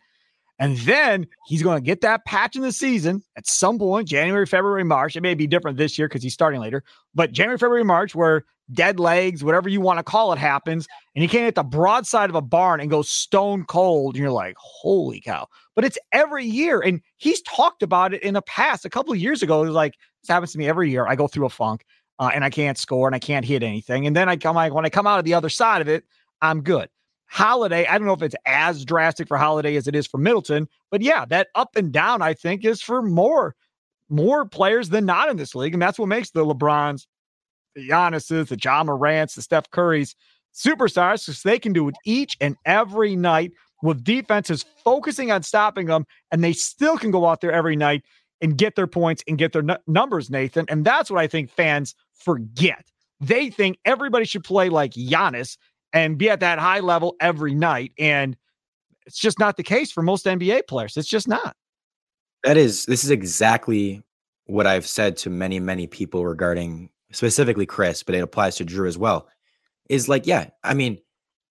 [0.58, 4.46] And then he's going to get that patch in the season at some point, January,
[4.46, 5.16] February, March.
[5.16, 8.46] It may be different this year because he's starting later, but January, February, March, where
[8.72, 12.30] dead legs, whatever you want to call it, happens, and he can't hit the broadside
[12.30, 14.16] of a barn and go stone cold.
[14.16, 15.48] And you're like, holy cow.
[15.76, 16.80] But it's every year.
[16.80, 18.86] And he's talked about it in the past.
[18.86, 21.06] A couple of years ago, it was like, this happens to me every year.
[21.06, 21.86] I go through a funk
[22.18, 24.08] uh, and I can't score and I can't hit anything.
[24.08, 26.06] And then I come like, when I come out of the other side of it,
[26.42, 26.90] I'm good.
[27.28, 30.68] Holiday, I don't know if it's as drastic for Holiday as it is for Middleton,
[30.92, 33.56] but yeah, that up and down, I think, is for more
[34.10, 35.74] more players than not in this league.
[35.74, 37.08] And that's what makes the LeBrons,
[37.74, 40.16] the Giannis's, the Ja Morant's, the Steph Curry's
[40.54, 45.88] superstars, because they can do it each and every night with defenses focusing on stopping
[45.88, 48.04] them, and they still can go out there every night
[48.42, 50.66] and get their points and get their nu- numbers, Nathan.
[50.70, 52.86] And that's what I think fans forget.
[53.20, 55.58] They think everybody should play like Giannis
[55.96, 57.94] and be at that high level every night.
[57.98, 58.38] And
[59.08, 60.98] it's just not the case for most NBA players.
[60.98, 61.56] It's just not.
[62.44, 64.04] That is this is exactly
[64.46, 68.88] what I've said to many many people regarding specifically Khris, but it applies to Jrue
[68.88, 69.28] as well.
[69.90, 71.00] Is like, yeah, I mean,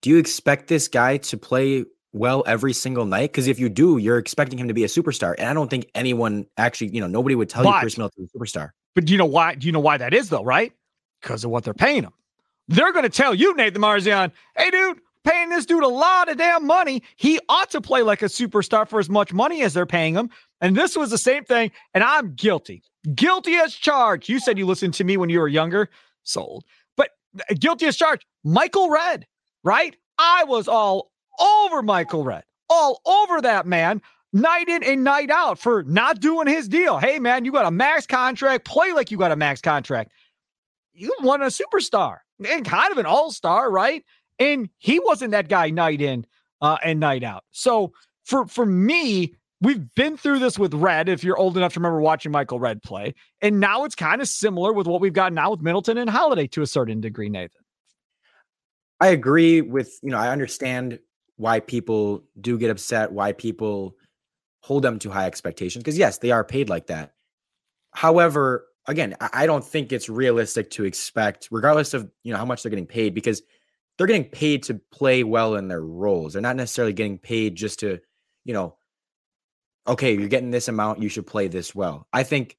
[0.01, 3.31] do you expect this guy to play well every single night?
[3.31, 5.35] Because if you do, you're expecting him to be a superstar.
[5.37, 8.29] And I don't think anyone actually, you know, nobody would tell you But- Khris Middleton's
[8.33, 8.69] a superstar.
[8.93, 9.55] But do you know why?
[9.55, 10.71] Do you know why that is though, right?
[11.21, 12.13] Because of what they're paying him.
[12.67, 16.37] They're going to tell you, Nathan Marzion, hey, dude, paying this dude a lot of
[16.37, 17.03] damn money.
[17.15, 20.29] He ought to play like a superstar for as much money as they're paying him.
[20.61, 21.71] And this was the same thing.
[21.93, 24.29] And I'm guilty, guilty as charged.
[24.29, 25.89] You said you listened to me when you were younger,
[26.23, 26.63] sold,
[26.95, 28.25] but uh, guilty as charged.
[28.43, 29.27] Michael Redd,
[29.63, 29.95] right?
[30.17, 34.01] I was all over Michael Redd, all over that man
[34.33, 36.97] night in and night out for not doing his deal.
[36.97, 38.65] Hey, man, you got a max contract.
[38.65, 40.11] Play like you got a max contract.
[40.93, 44.03] You want a superstar and kind of an all star, right?
[44.39, 46.25] And he wasn't that guy night in
[46.61, 47.43] uh, and night out.
[47.51, 47.93] So
[48.25, 51.09] for for me, we've been through this with Redd.
[51.09, 54.27] If you're old enough to remember watching Michael Redd play, and now it's kind of
[54.27, 57.61] similar with what we've got now with Middleton and Holiday to a certain degree, Nathan.
[58.99, 60.99] I agree with, you know, I understand
[61.35, 63.95] why people do get upset, why people
[64.61, 65.83] hold them to high expectations.
[65.83, 67.11] Because yes, they are paid like that.
[67.93, 72.63] However, again, I don't think it's realistic to expect, regardless of you know how much
[72.63, 73.41] they're getting paid, because
[73.97, 76.33] they're getting paid to play well in their roles.
[76.33, 77.99] They're not necessarily getting paid just to,
[78.43, 78.75] you know,
[79.87, 82.07] okay, you're getting this amount, you should play this well.
[82.11, 82.57] I think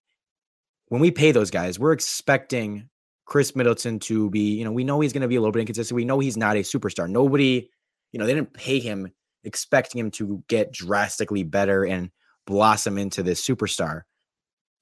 [0.88, 2.88] when we pay those guys, we're expecting
[3.26, 5.60] Khris Middleton to be, you know, we know he's going to be a little bit
[5.60, 5.96] inconsistent.
[5.96, 7.08] We know he's not a superstar.
[7.08, 7.68] Nobody,
[8.12, 9.12] you know, they didn't pay him
[9.44, 12.10] expecting him to get drastically better and
[12.46, 14.02] blossom into this superstar.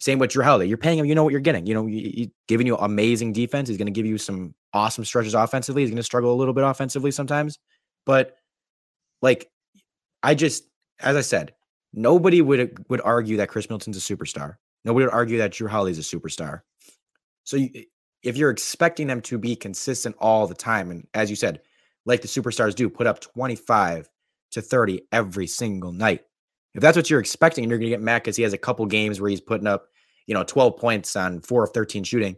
[0.01, 0.69] Same with Jrue Holiday.
[0.69, 1.67] You're paying him, you know what you're getting.
[1.67, 3.69] You know, he- he- giving you amazing defense.
[3.69, 5.83] He's going to give you some awesome stretches offensively.
[5.83, 7.59] He's going to struggle a little bit offensively sometimes.
[8.05, 8.37] But
[9.23, 9.49] like,
[10.23, 10.65] I just,
[11.01, 11.55] as I said,
[11.93, 14.57] nobody would uh, would argue that Khris Milton's a superstar.
[14.85, 16.61] Nobody would argue that Jrue Holiday's a superstar.
[17.45, 17.71] So you,
[18.23, 21.61] if you're expecting them to be consistent all the time, and as you said,
[22.07, 24.09] like the superstars do, put up 25
[24.53, 26.23] to 30 every single night.
[26.75, 28.59] If that's what you're expecting, and you're going to get mad because he has a
[28.59, 29.87] couple games where he's putting up,
[30.27, 32.37] you know, 12 points on four of 13 shooting.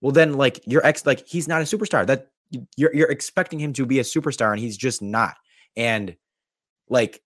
[0.00, 2.06] Well, then like you're ex like he's not a superstar.
[2.06, 2.28] That
[2.76, 5.36] you're you're expecting him to be a superstar, and he's just not.
[5.76, 6.16] And
[6.88, 7.22] like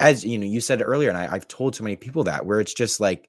[0.00, 2.58] as you know, you said earlier, and I, I've told so many people that where
[2.58, 3.28] it's just like,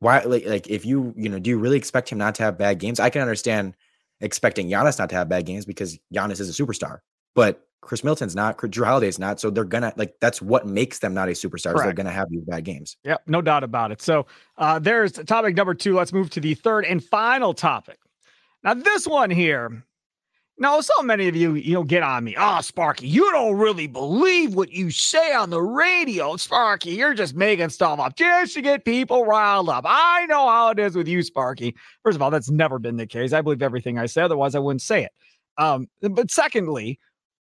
[0.00, 2.58] why like like if you you know, do you really expect him not to have
[2.58, 2.98] bad games?
[2.98, 3.76] I can understand
[4.20, 6.98] expecting Giannis not to have bad games because Giannis is a superstar,
[7.36, 9.40] but Khris Milton's not, Jrue Holiday's not.
[9.40, 11.76] So they're gonna like that's what makes them not a superstar.
[11.76, 12.96] They're gonna have these bad games.
[13.04, 14.02] Yep, no doubt about it.
[14.02, 14.26] So
[14.58, 15.94] uh, there's topic number two.
[15.94, 17.98] Let's move to the third and final topic.
[18.62, 19.84] Now, this one here.
[20.58, 22.36] Now, so many of you, you know, get on me.
[22.38, 26.36] Oh, Sparky, you don't really believe what you say on the radio.
[26.36, 29.86] Sparky, you're just making stuff up just to get people riled up.
[29.88, 31.74] I know how it is with you, Sparky.
[32.02, 33.32] First of all, that's never been the case.
[33.32, 35.12] I believe everything I say, otherwise, I wouldn't say it.
[35.56, 36.98] Um, but secondly,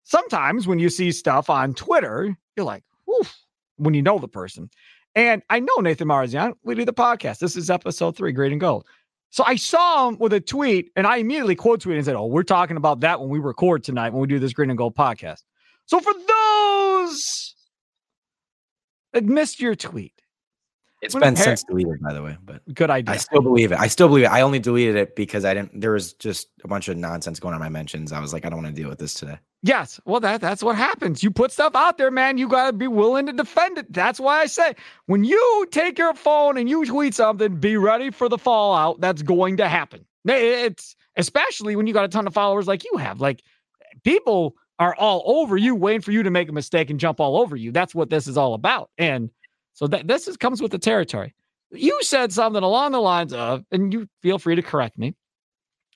[0.06, 3.36] sometimes when you see stuff on Twitter, you're like, Oof,
[3.76, 4.70] when you know the person.
[5.14, 6.54] And I know Nathan Marzion.
[6.62, 7.38] We do the podcast.
[7.38, 8.86] This is episode three, Green and Gold.
[9.30, 12.26] So I saw him with a tweet and I immediately quote tweeted and said, Oh,
[12.26, 14.94] we're talking about that when we record tonight when we do this Green and Gold
[14.94, 15.42] podcast.
[15.86, 17.54] So for those
[19.12, 20.12] that missed your tweet,
[21.02, 23.14] it's been since deleted, by the way, but good idea.
[23.14, 23.78] I still believe it.
[23.78, 24.28] I still believe it.
[24.28, 25.80] I only deleted it because I didn't.
[25.80, 28.12] There was just a bunch of nonsense going on my mentions.
[28.12, 29.38] I was like, I don't want to deal with this today.
[29.66, 31.24] Yes, well, that that's what happens.
[31.24, 32.38] You put stuff out there, man.
[32.38, 33.92] You got to be willing to defend it.
[33.92, 34.76] That's why I say
[35.06, 39.00] when you take your phone and you tweet something, be ready for the fallout.
[39.00, 40.06] That's going to happen.
[40.24, 43.20] It's especially when you got a ton of followers like you have.
[43.20, 43.42] Like
[44.04, 47.36] people are all over you, waiting for you to make a mistake and jump all
[47.36, 47.72] over you.
[47.72, 48.90] That's what this is all about.
[48.98, 49.30] And
[49.72, 51.34] so that this is, comes with the territory.
[51.72, 55.16] You said something along the lines of, and you feel free to correct me,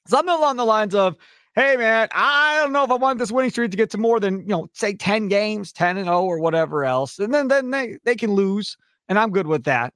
[0.09, 1.17] something along the lines of,
[1.55, 4.21] hey man, I don't know if I want this winning streak to get to more
[4.21, 7.19] than, you know, say 10 games, 10 and 0 or whatever else.
[7.19, 8.77] And then then they, they can lose.
[9.09, 9.93] And I'm good with that.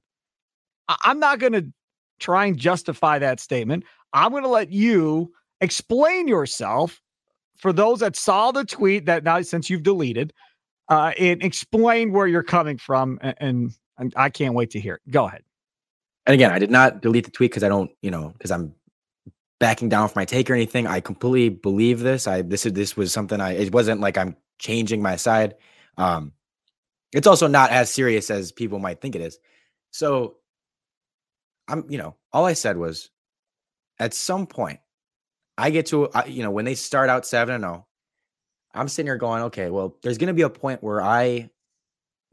[0.87, 1.63] I'm not gonna
[2.19, 3.85] try and justify that statement.
[4.13, 7.01] I'm gonna let you explain yourself
[7.55, 10.33] for those that saw the tweet that now since you've deleted
[10.89, 13.17] uh, and explain where you're coming from.
[13.21, 15.11] And, and I can't wait to hear it.
[15.11, 15.41] Go ahead.
[16.25, 18.73] And again, I did not delete the tweet because I don't, you know, because I'm
[19.59, 20.87] backing down from my take or anything.
[20.87, 22.27] I completely believe this.
[22.27, 25.55] I this is this was something I it wasn't like I'm changing my side.
[25.97, 26.33] Um
[27.13, 29.39] it's also not as serious as people might think it is.
[29.91, 30.37] So
[31.67, 33.09] I'm, you know, all I said was
[33.97, 34.79] at some point
[35.57, 37.87] I get to, you know, when they start out 7 and 0,
[38.73, 41.49] I'm sitting here going, okay, well, there's going to be a point where I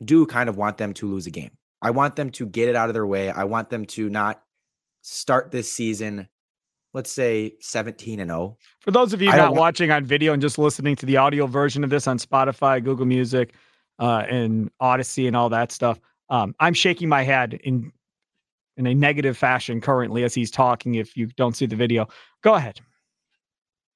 [0.04, 1.52] do kind of want them to lose a game.
[1.80, 3.30] I want them to get it out of their way.
[3.30, 4.42] I want them to not
[5.02, 6.28] start this season,
[6.94, 8.56] let's say 17 and 0.
[8.80, 11.84] For those of you not watching on video and just listening to the audio version
[11.84, 13.54] of this on Spotify, Google Music,
[13.98, 17.92] uh, and Audacy and all that stuff, um, I'm shaking my head in
[18.76, 20.94] in a negative fashion currently as he's talking.
[20.94, 22.08] If you don't see the video,
[22.42, 22.80] go ahead.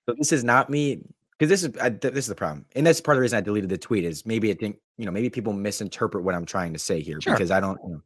[0.08, 1.02] So this is not me
[1.38, 3.40] because this is I, this is the problem, and that's part of the reason I
[3.40, 4.04] deleted the tweet.
[4.04, 7.20] Is maybe it didn't, you know, maybe people misinterpret what I'm trying to say here
[7.20, 7.34] sure.
[7.34, 7.78] because I don't.
[7.84, 8.02] You know,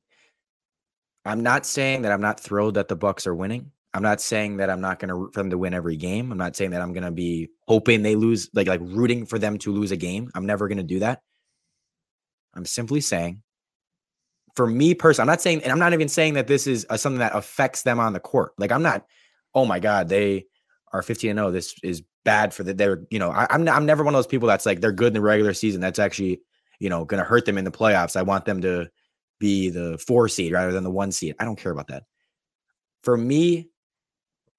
[1.25, 3.71] I'm not saying that I'm not thrilled that the Bucks are winning.
[3.93, 6.31] I'm not saying that I'm not going to root for them to win every game.
[6.31, 9.39] I'm not saying that I'm going to be hoping they lose, like like rooting for
[9.39, 10.31] them to lose a game.
[10.35, 11.23] I'm never going to do that.
[12.55, 13.43] I'm simply saying,
[14.55, 16.99] for me personally, I'm not saying, and I'm not even saying that this is a,
[16.99, 18.53] something that affects them on the court.
[18.59, 19.07] Like I'm not.
[19.55, 20.47] Oh my God, they
[20.93, 21.51] are 15 and 0.
[21.51, 22.79] This is bad for that.
[22.79, 25.09] They're, you know, I, I'm, I'm never one of those people that's like they're good
[25.09, 25.81] in the regular season.
[25.81, 26.41] That's actually,
[26.79, 28.17] you know, going to hurt them in the playoffs.
[28.17, 28.89] I want them to
[29.41, 31.35] be the four seed rather than the one seed.
[31.41, 32.05] I don't care about that.
[33.03, 33.70] For me,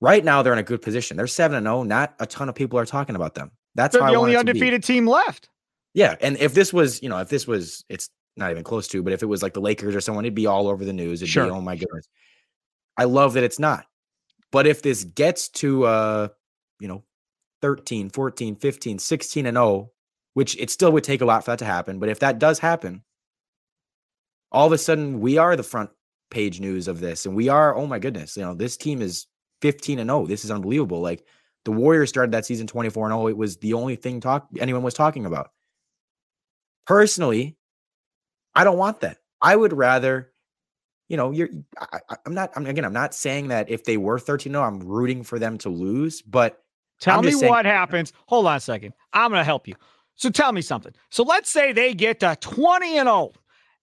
[0.01, 1.15] right now they're in a good position.
[1.15, 1.77] They're seven and zero.
[1.77, 3.51] Oh, not a ton of people are talking about them.
[3.75, 5.49] That's they're the only undefeated team left.
[5.93, 9.03] Yeah, and if this was, you know, if this was, it's not even close to,
[9.03, 11.21] but if it was like the Lakers or someone, it'd be all over the news.
[11.21, 11.45] It'd sure.
[11.45, 12.07] be, oh my goodness.
[12.97, 13.85] I love that it's not.
[14.51, 16.27] But if this gets to uh,
[16.81, 17.03] you know,
[17.61, 19.91] 13, 14, 15, 16 and 0,
[20.33, 21.99] which it still would take a lot for that to happen.
[21.99, 23.03] But if that does happen,
[24.51, 25.91] all of a sudden we are the front
[26.31, 27.25] page news of this.
[27.25, 29.27] And we are, oh my goodness, you know, this team is
[29.61, 30.27] 15 and 0.
[30.27, 31.01] This is unbelievable.
[31.01, 31.25] Like
[31.65, 33.27] the Warriors started that season 24 and 0.
[33.27, 35.51] It was the only thing talk anyone was talking about.
[36.85, 37.57] Personally,
[38.55, 39.17] I don't want that.
[39.41, 40.31] I would rather,
[41.07, 44.19] you know, you're I, am not I'm again, I'm not saying that if they were
[44.19, 46.61] 13 0, I'm rooting for them to lose, but
[46.99, 48.13] Tell me saying- what happens.
[48.27, 48.93] Hold on a second.
[49.11, 49.75] I'm going to help you.
[50.15, 50.93] So tell me something.
[51.09, 53.31] So let's say they get to 20 and 0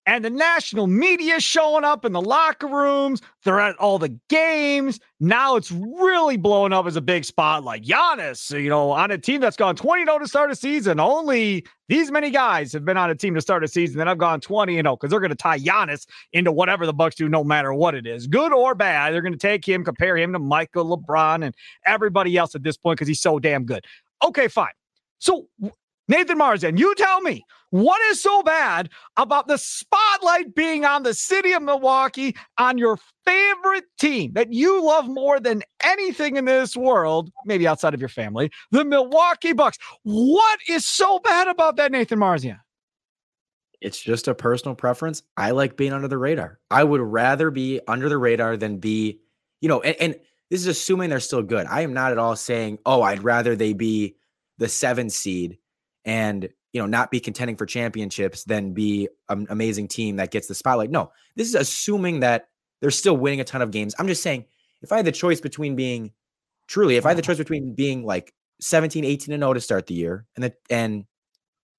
[0.09, 3.21] and the national media showing up in the locker rooms.
[3.45, 4.99] They're at all the games.
[5.21, 7.85] Now it's really blowing up as a big spotlight.
[7.85, 10.99] Giannis, you know, on a team that's gone 20 0 to start a season.
[10.99, 14.17] Only these many guys have been on a team to start a season that have
[14.17, 17.45] gone 20 0 because they're going to tie Giannis into whatever the Bucks do, no
[17.45, 19.13] matter what it is, good or bad.
[19.13, 22.79] They're going to take him, compare him to Michael LeBron and everybody else at this
[22.79, 23.85] point because he's so damn good.
[24.25, 24.73] Okay, fine.
[25.19, 25.49] So
[26.09, 31.13] Nathan Marzion, you tell me what is so bad about the spotlight being on the
[31.13, 36.77] city of Milwaukee on your favorite team that you love more than anything in this
[36.77, 39.79] world, maybe outside of your family, the Milwaukee Bucks.
[40.03, 42.59] What is so bad about that, Nathan Marzion?
[43.81, 45.23] It's just a personal preference.
[45.37, 46.59] I like being under the radar.
[46.71, 49.21] I would rather be under the radar than be,
[49.61, 50.15] you know, and, and
[50.51, 51.67] this is assuming they're still good.
[51.67, 54.17] I am not at all saying, oh, I'd rather they be
[54.57, 55.59] the seven seed
[56.09, 60.49] and you know not be contending for championships than be an amazing team that gets
[60.49, 60.91] the spotlight.
[60.91, 62.49] No, this is assuming that
[62.81, 63.95] they're still winning a ton of games.
[63.99, 64.45] I'm just saying
[64.83, 66.13] if I had the choice between being
[66.67, 69.87] truly, if I had the choice between being like 17, 18 and 0 to start
[69.87, 71.05] the year and the, and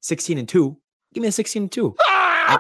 [0.02, 0.78] 16 and 2.
[1.14, 1.96] Give me a 16 and 2.
[2.02, 2.58] Ah,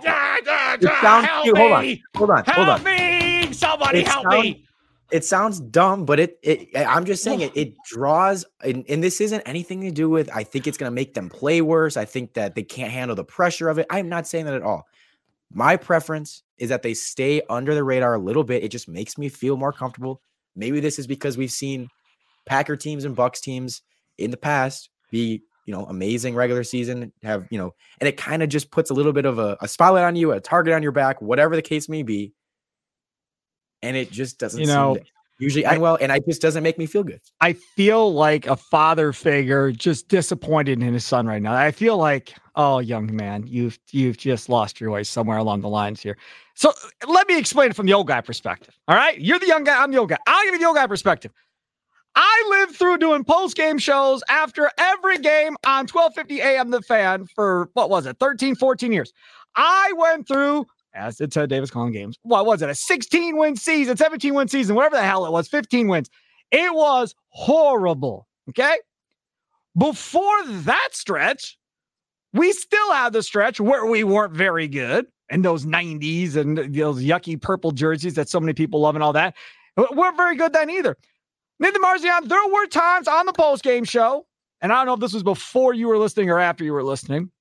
[0.81, 1.57] It sounds help.
[1.57, 1.97] Hold on.
[2.17, 2.43] Hold on.
[2.47, 2.83] Hold Help on.
[2.83, 3.53] me!
[3.53, 4.65] Somebody It help sound- me!
[5.11, 9.19] It sounds dumb, but it, it I'm just saying it it draws and, and this
[9.21, 11.97] isn't anything to do with I think it's gonna make them play worse.
[11.97, 13.87] I think that they can't handle the pressure of it.
[13.89, 14.85] I'm not saying that at all.
[15.51, 18.63] My preference is that they stay under the radar a little bit.
[18.63, 20.21] It just makes me feel more comfortable.
[20.55, 21.87] Maybe this is because we've seen
[22.45, 23.81] Packer teams and Bucks teams
[24.17, 28.43] in the past be, you know, amazing regular season, have, you know, and it kind
[28.43, 30.83] of just puts a little bit of a, a spotlight on you, a target on
[30.83, 32.33] your back, whatever the case may be.
[33.81, 35.03] And it just doesn't You know, to
[35.39, 35.97] usually I- well.
[35.99, 37.21] And it just doesn't make me feel good.
[37.41, 41.53] I feel like a father figure just disappointed in his son right now.
[41.53, 45.69] I feel like, oh, young man, you've you've just lost your way somewhere along the
[45.69, 46.17] lines here.
[46.55, 48.77] So uh, let me explain it from the old guy perspective.
[48.87, 49.81] All right, you're the young guy.
[49.81, 50.17] I'm the old guy.
[50.27, 51.31] I'll give you the old guy perspective.
[52.15, 57.27] I lived through doing post game shows after every game on 1250 AM The Fan
[57.33, 59.13] for what was it, 13, 14 years.
[59.55, 63.55] I went through, as did Ted Davis calling games, what was it, a 16 win
[63.55, 66.09] season, 17 win season, whatever the hell it was, 15 wins.
[66.51, 68.27] It was horrible.
[68.49, 68.77] Okay.
[69.77, 71.57] Before that stretch,
[72.33, 77.03] we still had the stretch where we weren't very good and those 90s and those
[77.03, 79.35] yucky purple jerseys that so many people love and all that.
[79.77, 80.97] We weren't very good then either.
[81.59, 84.25] Nathan Marzion, there were times on the post game show,
[84.61, 86.83] and I don't know if this was before you were listening or after you were
[86.83, 87.31] listening,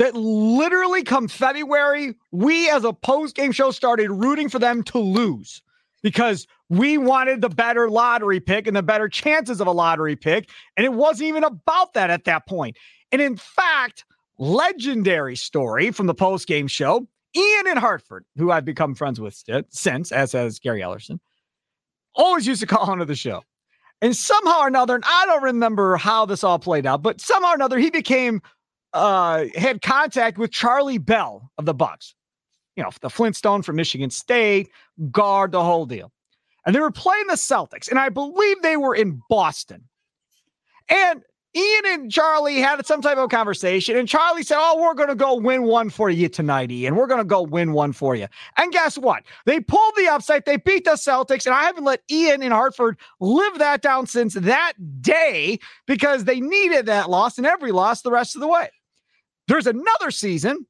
[0.00, 4.98] that literally come February, we as a post game show started rooting for them to
[4.98, 5.60] lose
[6.02, 10.48] because we wanted the better lottery pick and the better chances of a lottery pick.
[10.78, 12.78] And it wasn't even about that at that point.
[13.12, 14.06] And in fact,
[14.38, 19.44] legendary story from the post game show Ian in Hartford, who I've become friends with
[19.68, 21.20] since, as has Gary Ellerson,
[22.14, 23.42] always used to call onto the show.
[24.00, 27.50] And somehow or another, and I don't remember how this all played out, but somehow
[27.50, 28.40] or another, he became
[28.92, 32.14] uh had contact with Charlie Bell of the Bucks.
[32.76, 34.70] You know, the Flintstone from Michigan State,
[35.10, 36.12] guard the whole deal.
[36.64, 39.88] And they were playing the Celtics, and I believe they were in Boston.
[40.88, 41.22] And
[41.56, 45.16] Ian and Charlie had some type of conversation, and Charlie said, Oh, we're going to
[45.16, 46.94] go win one for you tonight, Ian.
[46.94, 48.28] We're going to go win one for you.
[48.56, 49.24] And guess what?
[49.46, 50.44] They pulled the upset.
[50.44, 54.34] They beat the Celtics, and I haven't let Ian in Hartford live that down since
[54.34, 58.68] that day because they needed that loss and every loss the rest of the way.
[59.50, 60.64] There's another season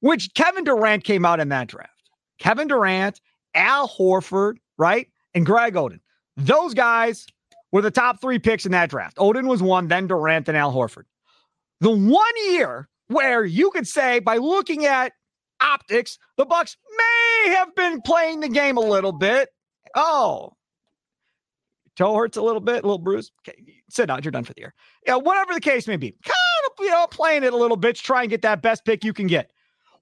[0.00, 2.10] which Kevin Durant came out in that draft.
[2.40, 3.20] Kevin Durant,
[3.54, 5.06] Al Horford, right?
[5.36, 6.00] And Greg Oden.
[6.36, 7.28] Those guys
[7.70, 9.18] were the top three picks in that draft.
[9.18, 11.04] Oden was one, then Durant, and Al Horford.
[11.80, 15.12] The one year where you could say, by looking at
[15.60, 19.48] optics, the Bucks may have been playing the game a little bit.
[19.94, 20.54] Oh,
[21.94, 23.30] toe hurts a little bit, a little bruise.
[23.46, 24.24] Okay, sit down.
[24.24, 24.74] You're done for the year.
[25.06, 26.16] Yeah, whatever the case may be,
[26.78, 29.12] you know playing it a little bit to try and get that best pick you
[29.12, 29.50] can get.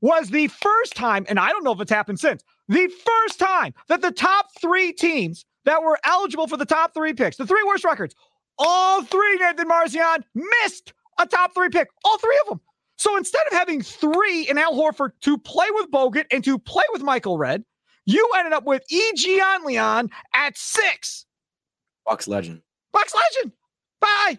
[0.01, 3.73] Was the first time, and I don't know if it's happened since, the first time
[3.89, 7.63] that the top three teams that were eligible for the top three picks, the three
[7.67, 8.15] worst records,
[8.59, 11.89] all three, Nathan Marzion, missed a top three pick.
[12.05, 12.61] All three of them.
[12.97, 16.85] So instead of having three in Al Horford to play with Bogut and to play
[16.93, 17.65] with Michael Redd,
[18.07, 21.27] you ended up with Yi Jianlian at six.
[22.07, 22.63] Bucks legend.
[22.93, 23.53] Bucks legend.
[24.01, 24.39] Bye.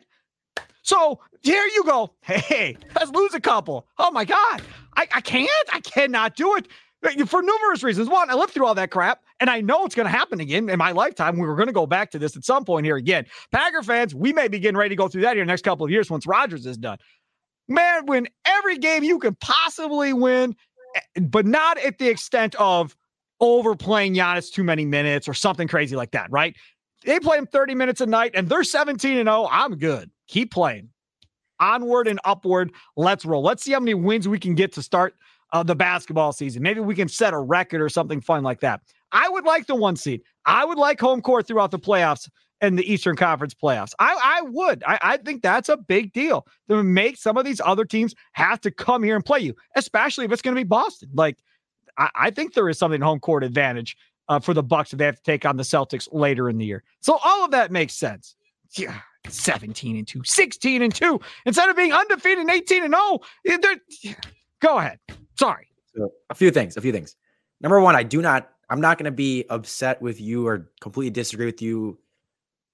[0.84, 2.14] So here you go.
[2.22, 3.88] Hey, let's lose a couple.
[3.98, 4.62] Oh my God.
[4.96, 5.50] I, I can't.
[5.72, 6.68] I cannot do it
[7.28, 8.10] for numerous reasons.
[8.10, 10.70] One, I lived through all that crap, and I know it's going to happen again
[10.70, 11.38] in my lifetime.
[11.38, 13.26] We were going to go back to this at some point here again.
[13.52, 15.92] Packer fans, we may be getting ready to go through that here next couple of
[15.92, 16.98] years once Rodgers is done.
[17.68, 20.56] Man, win every game you can possibly win,
[20.96, 22.96] eh, but not at the extent of
[23.40, 26.56] overplaying Giannis too many minutes or something crazy like that, right?
[27.06, 29.48] They play him 30 minutes a night and they're 17 and 0.
[29.52, 30.10] I'm good.
[30.34, 30.90] Keep playing.
[31.60, 32.72] Onward and upward.
[32.98, 33.44] Let's roll.
[33.44, 35.14] Let's see how many wins we can get to start
[35.52, 36.64] uh, the basketball season.
[36.64, 38.82] Maybe we can set a record or something fun like that.
[39.12, 40.24] I would like the one seed.
[40.48, 42.28] I would like home court throughout the playoffs
[42.62, 43.94] and the Eastern Conference playoffs.
[44.00, 44.84] I, I would.
[44.88, 48.60] I, I think that's a big deal to make some of these other teams have
[48.62, 51.10] to come here and play you, especially if it's going to be Boston.
[51.14, 51.38] Like,
[52.00, 53.96] I, I think there is something home court advantage
[54.30, 56.66] uh, for the Bucks if they have to take on the Celtics later in the
[56.66, 56.84] year.
[57.02, 58.36] So all of that makes sense.
[58.76, 58.98] Yeah.
[59.30, 61.20] 17 and 2, 16 and 2.
[61.46, 62.96] Instead of being undefeated and 18 and
[63.46, 63.80] 0,
[64.60, 65.00] go ahead.
[65.38, 65.68] Sorry.
[65.96, 67.16] So a few things, a few things.
[67.62, 71.12] Number one, I do not, I'm not going to be upset with you or completely
[71.12, 72.00] disagree with you.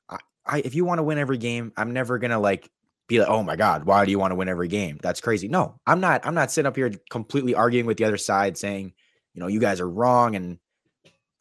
[0.10, 2.70] I, I if you want to win every game, I'm never going to like
[3.08, 5.00] be like, oh my God, why do you want to win every game?
[5.02, 5.48] That's crazy.
[5.48, 8.94] No, I'm not, I'm not sitting up here completely arguing with the other side saying,
[9.34, 10.36] you know, you guys are wrong.
[10.36, 10.60] And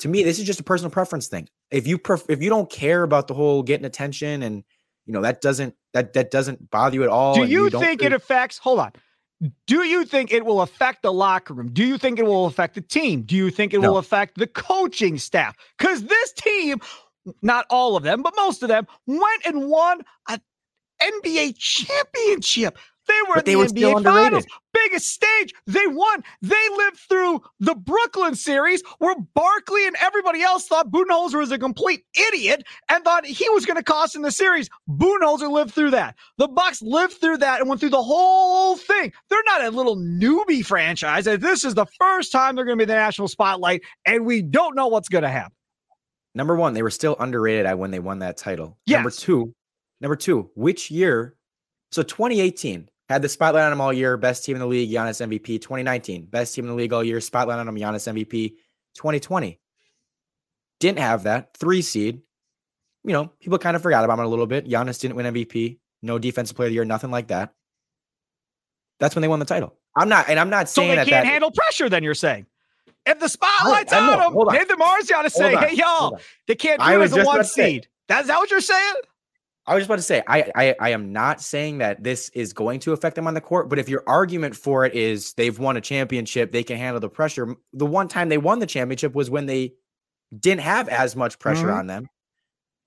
[0.00, 1.48] to me, this is just a personal preference thing.
[1.70, 4.64] If you, pref- if you don't care about the whole getting attention and,
[5.08, 7.34] you know that doesn't that that doesn't bother you at all.
[7.34, 8.58] Do you, you think it affects?
[8.58, 8.92] Hold on.
[9.66, 11.70] Do you think it will affect the locker room?
[11.72, 13.22] Do you think it will affect the team?
[13.22, 13.92] Do you think it no.
[13.92, 15.56] will affect the coaching staff?
[15.78, 16.80] Because this team,
[17.40, 20.40] not all of them, but most of them, went and won an
[21.00, 22.78] NBA championship.
[23.08, 24.46] They were but in the NBA Finals, underrated.
[24.72, 25.54] biggest stage.
[25.66, 26.22] They won.
[26.42, 31.58] They lived through the Brooklyn series where Barkley and everybody else thought Budenholzer was a
[31.58, 34.68] complete idiot and thought he was going to cost in the series.
[34.88, 36.16] Budenholzer lived through that.
[36.36, 39.12] The Bucks lived through that and went through the whole thing.
[39.30, 41.24] They're not a little newbie franchise.
[41.24, 44.76] This is the first time they're going to be the national spotlight, and we don't
[44.76, 45.52] know what's going to happen.
[46.34, 48.76] Number one, they were still underrated when they won that title.
[48.86, 48.96] Yes.
[48.96, 49.54] Number two,
[50.00, 51.34] number two, which year?
[51.90, 54.16] So 2018, had the spotlight on him all year.
[54.16, 55.60] Best team in the league, Giannis MVP.
[55.60, 57.20] 2019, best team in the league all year.
[57.20, 58.50] Spotlight on him, Giannis MVP.
[58.94, 59.58] 2020,
[60.80, 61.56] didn't have that.
[61.56, 62.20] Three seed.
[63.04, 64.68] You know, people kind of forgot about him a little bit.
[64.68, 65.78] Giannis didn't win MVP.
[66.02, 67.54] No defensive player of the year, nothing like that.
[69.00, 69.74] That's when they won the title.
[69.96, 71.88] I'm not, and I'm not saying so they that can't that, handle pressure.
[71.88, 72.46] Then you're saying
[73.06, 77.04] if the spotlight's on them, Nathan Marzion to say, "Hey, y'all, they can't do it
[77.04, 78.94] as a one seed." That's that what you're saying?
[79.68, 82.54] I was just about to say, I, I I am not saying that this is
[82.54, 85.58] going to affect them on the court, but if your argument for it is they've
[85.58, 87.54] won a championship, they can handle the pressure.
[87.74, 89.74] The one time they won the championship was when they
[90.36, 91.78] didn't have as much pressure mm-hmm.
[91.78, 92.08] on them.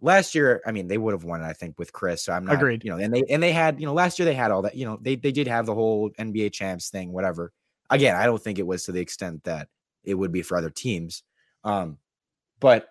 [0.02, 2.24] Last year, I mean, they would have won, I think, with Khris.
[2.24, 2.84] So I'm not agreed.
[2.84, 4.74] You know, and they and they had, you know, last year they had all that.
[4.74, 7.54] You know, they they did have the whole NBA champs thing, whatever.
[7.92, 9.68] Again, I don't think it was to the extent that
[10.04, 11.22] it would be for other teams.
[11.64, 12.00] Um,
[12.60, 12.88] but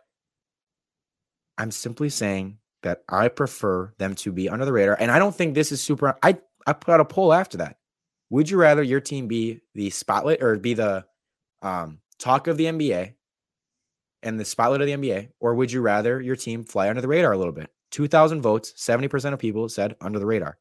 [1.59, 4.97] I'm simply saying that I prefer them to be under the radar.
[4.99, 6.17] And I don't think this is super.
[6.23, 7.79] I I put out a poll after that.
[8.31, 11.05] Would you rather your team be the spotlight or be the
[11.63, 13.15] um, talk of the NBA
[14.23, 17.09] and the spotlight of the NBA, or would you rather your team fly under the
[17.09, 17.71] radar a little bit?
[17.91, 20.59] Two thousand votes, seventy percent of people said under the radar.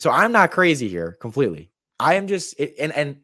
[0.00, 1.70] So I'm not crazy here completely.
[1.98, 3.20] I am just and and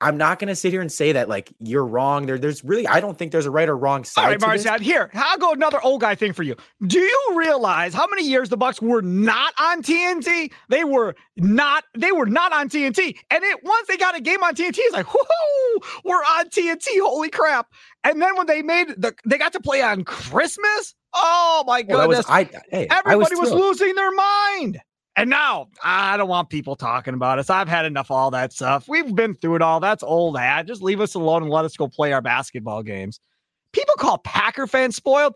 [0.00, 2.26] I'm not going to sit here and say that like you're wrong.
[2.26, 4.24] There, there's really, I don't think there's a right or wrong side.
[4.24, 6.56] All right, Marzion, here, I'll go another old guy thing for you.
[6.86, 10.52] Do you realize how many years the Bucks were not on TNT?
[10.68, 13.16] They were not, they were not on TNT.
[13.30, 17.00] And it once they got a game on TNT, it's like, whoo, we're on TNT.
[17.00, 17.68] Holy crap.
[18.02, 20.94] And then when they made the, they got to play on Christmas.
[21.14, 21.98] Oh my goodness.
[21.98, 24.80] Well, was, I, hey, Everybody was, was losing their mind.
[25.16, 27.48] And now I don't want people talking about us.
[27.48, 28.88] I've had enough of all that stuff.
[28.88, 29.78] We've been through it all.
[29.78, 30.66] That's old hat.
[30.66, 33.20] Just leave us alone and let us go play our basketball games.
[33.72, 35.34] People call Packer fans spoiled.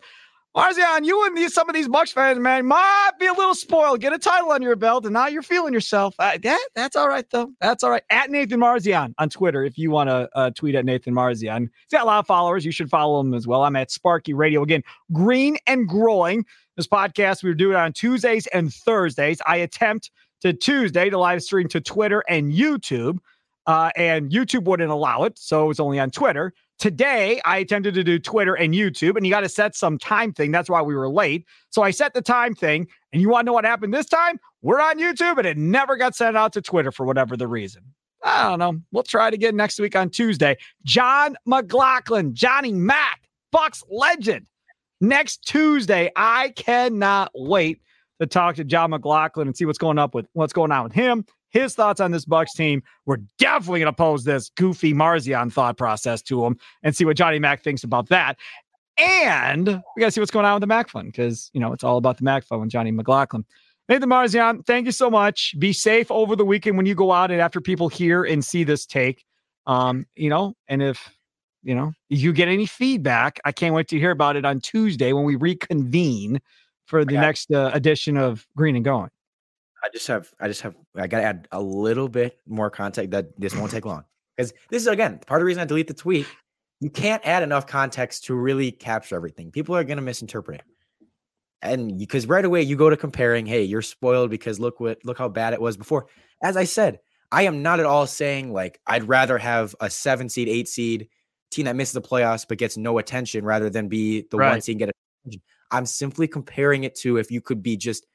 [0.57, 4.01] Marzion, you and these, some of these Bucks fans, man, might be a little spoiled.
[4.01, 6.15] Get a title on your belt, and now you're feeling yourself.
[6.19, 7.53] Uh, that, that's all right, though.
[7.61, 8.03] That's all right.
[8.11, 11.93] At Nathan Marzion on Twitter, if you want to uh, tweet at Nathan Marzion, He's
[11.93, 12.65] got a lot of followers.
[12.65, 13.63] You should follow him as well.
[13.63, 14.63] I'm at Sparky Radio.
[14.63, 14.83] Again,
[15.13, 16.45] green and growing.
[16.77, 19.41] This podcast, we do it on Tuesdays and Thursdays.
[19.47, 23.19] I attempt to Tuesday to live stream to Twitter and YouTube,
[23.67, 25.39] uh, and YouTube wouldn't allow it.
[25.39, 26.53] So it was only on Twitter.
[26.79, 30.33] Today, I attempted to do Twitter and YouTube, and you got to set some time
[30.33, 30.53] thing.
[30.53, 31.45] That's why we were late.
[31.71, 34.39] So I set the time thing, and you want to know what happened this time?
[34.63, 37.83] We're on YouTube, and it never got sent out to Twitter for whatever the reason.
[38.23, 38.81] I don't know.
[38.93, 40.57] We'll try it again next week on Tuesday.
[40.85, 44.47] Jon McGlocklin, Johnny Mack, Bucks legend.
[45.01, 47.81] Next Tuesday, I cannot wait
[48.21, 50.93] to talk to Jon McGlocklin and see what's going up with what's going on with
[50.93, 52.83] him, his thoughts on this Bucks team.
[53.07, 57.17] We're definitely going to pose this goofy Marzian thought process to him and see what
[57.17, 58.37] Johnny Mack thinks about that.
[58.99, 61.73] And we got to see what's going on with the MACC Fund because, you know,
[61.73, 63.45] it's all about the MACC Fund with Johnny McGlocklin.
[63.89, 65.55] Nathan Marzion, thank you so much.
[65.59, 68.65] Be safe over the weekend when you go out and after people hear and see
[68.65, 69.25] this take.
[69.67, 71.11] Um, you know, and if
[71.63, 75.13] you know you get any feedback, I can't wait to hear about it on Tuesday
[75.13, 76.41] when we reconvene
[76.87, 79.11] for the next uh, edition of Green and Growing.
[79.83, 83.11] I just have, I just have, I got to add a little bit more context
[83.13, 84.05] that this won't take long
[84.37, 86.27] because this is again part of the reason I delete the tweet.
[86.81, 89.51] You can't add enough context to really capture everything.
[89.51, 90.67] People are going to misinterpret it,
[91.61, 93.47] and because right away you go to comparing.
[93.47, 96.07] Hey, you're spoiled because look what, look how bad it was before.
[96.43, 97.01] As I said,
[97.31, 101.09] I am not at all saying like I'd rather have a seven seed, eight seed
[101.51, 104.51] team that misses the playoffs but gets no attention rather than be the right.
[104.51, 104.91] one seed and get
[105.25, 105.43] attention.
[105.71, 108.07] I'm simply comparing it to if you could be just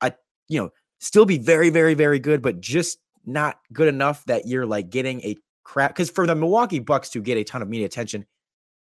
[0.00, 0.12] a
[0.48, 4.66] you know still be very, very, very good, but just not good enough that you're
[4.66, 5.90] like getting a crap.
[5.90, 8.26] Because for the Milwaukee Bucks to get a ton of media attention,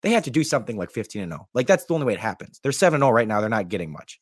[0.03, 1.47] they have to do something like 15 and 0.
[1.53, 2.59] Like that's the only way it happens.
[2.61, 3.41] They're 7 0 right now.
[3.41, 4.19] They're not getting much.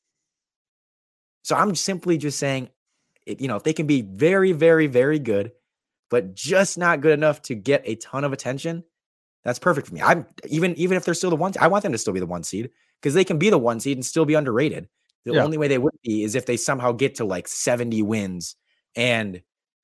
[1.43, 2.69] So I'm simply just saying,
[3.25, 5.51] you know, if they can be very, very, very good,
[6.09, 8.83] but just not good enough to get a ton of attention,
[9.43, 10.01] that's perfect for me.
[10.01, 12.25] I'm even even if they're still the one, I want them to still be the
[12.25, 14.87] one seed because they can be the one seed and still be underrated.
[15.25, 15.43] The Yeah.
[15.43, 18.55] only way they would be is if they somehow get to like 70 wins
[18.95, 19.41] and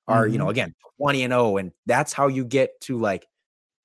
[0.08, 0.52] are, you know, Mhm.
[0.52, 1.58] again, 20 and 0.
[1.58, 3.26] And that's how you get to like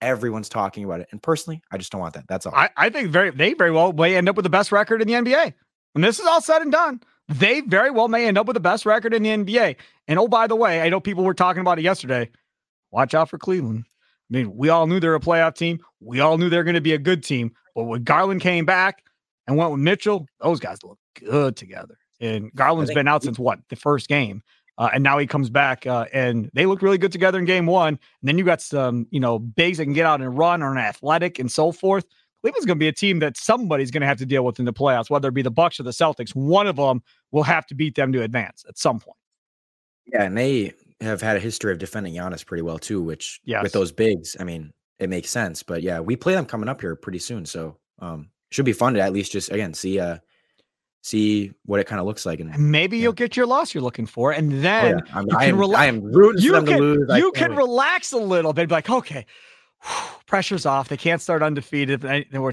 [0.03, 1.09] everyone's talking about it.
[1.11, 2.25] And personally, I just don't want that.
[2.29, 2.55] That's all.
[2.55, 5.09] I, I think very they very well may end up with the best record in
[5.09, 5.55] the NBA.
[5.93, 8.61] When this is all said and done, they very well may end up with the
[8.61, 9.77] best record in the NBA.
[10.09, 12.29] And oh, by the way, I know people were talking about it yesterday.
[12.91, 13.85] Watch out for Cleveland.
[14.31, 15.79] I mean, we all knew they're a playoff team.
[16.01, 17.53] We all knew they're going to be a good team.
[17.75, 19.03] But when Garland came back
[19.47, 21.99] and went with Mitchell, those guys look good together.
[22.21, 24.43] And Garland's been out since what the first game.
[24.79, 27.65] Uh, and now he comes back, uh, and they look really good together in game
[27.67, 27.89] one.
[27.95, 30.71] And then you got some, you know, bigs that can get out and run or
[30.71, 32.05] an athletic and so forth.
[32.43, 34.67] Cleveland's going to be a team that somebody's going to have to deal with in
[34.67, 36.35] the playoffs, whether it be the Bucks or the Celtics.
[36.35, 37.03] One of them
[37.33, 39.17] will have to beat them to advance at some point.
[40.07, 40.23] yeah.
[40.25, 43.63] And they have had a history of defending Giannis pretty well too, which Yes.
[43.63, 45.63] with those bigs, I mean, it makes sense.
[45.63, 47.47] But yeah, we play them coming up here pretty soon.
[47.47, 50.19] So um should be fun to at least just again see uh
[51.07, 52.41] see what it kind of looks like.
[52.41, 53.05] And And maybe Yeah.
[53.05, 55.55] you'll get your loss you're looking for, and oh, then yeah, I'm, you I, can
[55.55, 57.11] am, rela- I am rooting you for them can to lose.
[57.11, 57.59] I you can't wait.
[57.59, 58.53] relax a little.
[58.53, 59.27] They'd be like, okay,
[60.27, 60.89] pressure's off.
[60.89, 62.01] They can't start undefeated.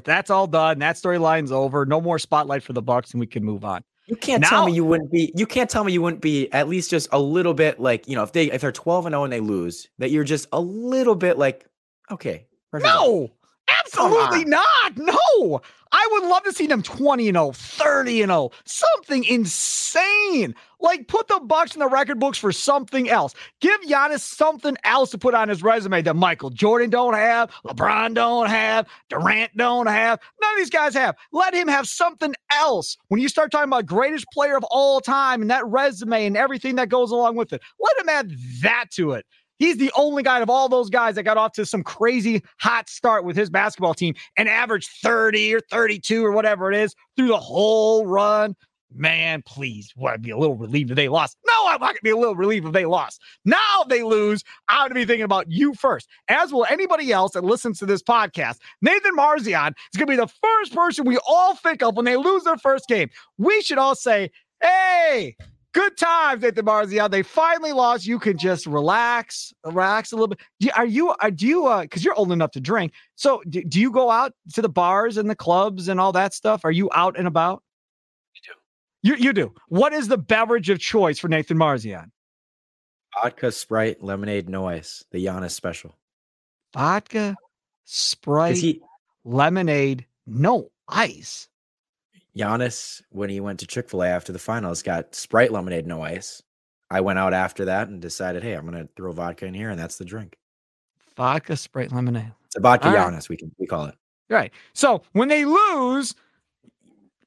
[0.04, 0.80] That's all done.
[0.80, 1.86] That storyline's over.
[1.86, 3.84] No more spotlight for the Bucks, and we can move on.
[4.08, 5.32] You can't tell me you wouldn't be.
[5.36, 8.16] You can't tell me you wouldn't be at least just a little bit like you
[8.16, 10.60] know if they if they're twelve and zero and they lose that you're just a
[10.60, 11.66] little bit like
[12.12, 12.46] okay.
[12.70, 13.30] pressure's off.
[13.68, 14.98] Absolutely not.
[14.98, 15.62] No,
[15.92, 20.56] I would love to see them 20 and 0, 30 and 0, something insane.
[20.80, 23.34] Like put the Bucks in the record books for something else.
[23.62, 28.16] Give Giannis something else to put on his resume that Michael Jordan don't have, LeBron
[28.16, 30.20] don't have, Durant don't have.
[30.42, 31.16] None of these guys have.
[31.32, 32.98] Let him have something else.
[33.08, 36.76] When you start talking about greatest player of all time and that resume and everything
[36.76, 39.26] that goes along with it, let him add that to it.
[39.60, 42.90] He's the only guy of all those guys that got off to some crazy hot
[42.90, 47.28] start with his basketball team and averaged 30 or 32 or whatever it is through
[47.28, 48.56] the whole run.
[48.96, 51.38] Man, please, what, I'd be a little relieved if they lost.
[51.48, 53.22] No, I'm not going to be a little relieved if they lost.
[53.44, 57.12] Now, if they lose, I'm going to be thinking about you first, as will anybody
[57.12, 58.58] else that listens to this podcast.
[58.84, 62.18] Nathan Marzion is going to be the first person we all think of when they
[62.18, 63.10] lose their first game.
[63.40, 64.30] We should all say,
[64.62, 65.36] hey,
[65.74, 67.10] Good times, Nathan Marzion.
[67.10, 68.06] They finally lost.
[68.06, 70.40] You can just relax, relax a little bit.
[70.60, 71.16] Do, are you?
[71.20, 71.66] Are, do you?
[71.66, 72.94] Uh, because you're old enough to drink.
[73.16, 76.36] So, do, do you go out to the bars and the clubs and all that
[76.36, 76.64] stuff?
[76.64, 77.64] Are you out and about?
[78.36, 78.42] You
[79.12, 79.16] do.
[79.16, 79.54] You you do.
[79.68, 82.12] What is the beverage of choice for Nathan Marzion?
[83.16, 85.04] Vodka, Sprite, lemonade, no ice.
[85.12, 85.98] The Giannis special.
[86.74, 87.36] Vodka,
[87.84, 88.82] Sprite, he
[89.24, 91.48] lemonade, no ice.
[92.38, 96.02] Giannis when he went to Chick Fil A after the finals got Sprite, lemonade, no
[96.02, 96.42] ice.
[96.90, 99.80] I went out after that and decided, hey, I'm gonna throw vodka in here, and
[99.80, 100.38] that's the drink.
[101.16, 102.32] Vodka, Sprite, lemonade.
[102.46, 103.14] It's a vodka All right.
[103.14, 103.30] Giannis.
[103.30, 103.96] We can we call it.
[104.30, 104.52] Right.
[104.74, 106.16] So when they lose,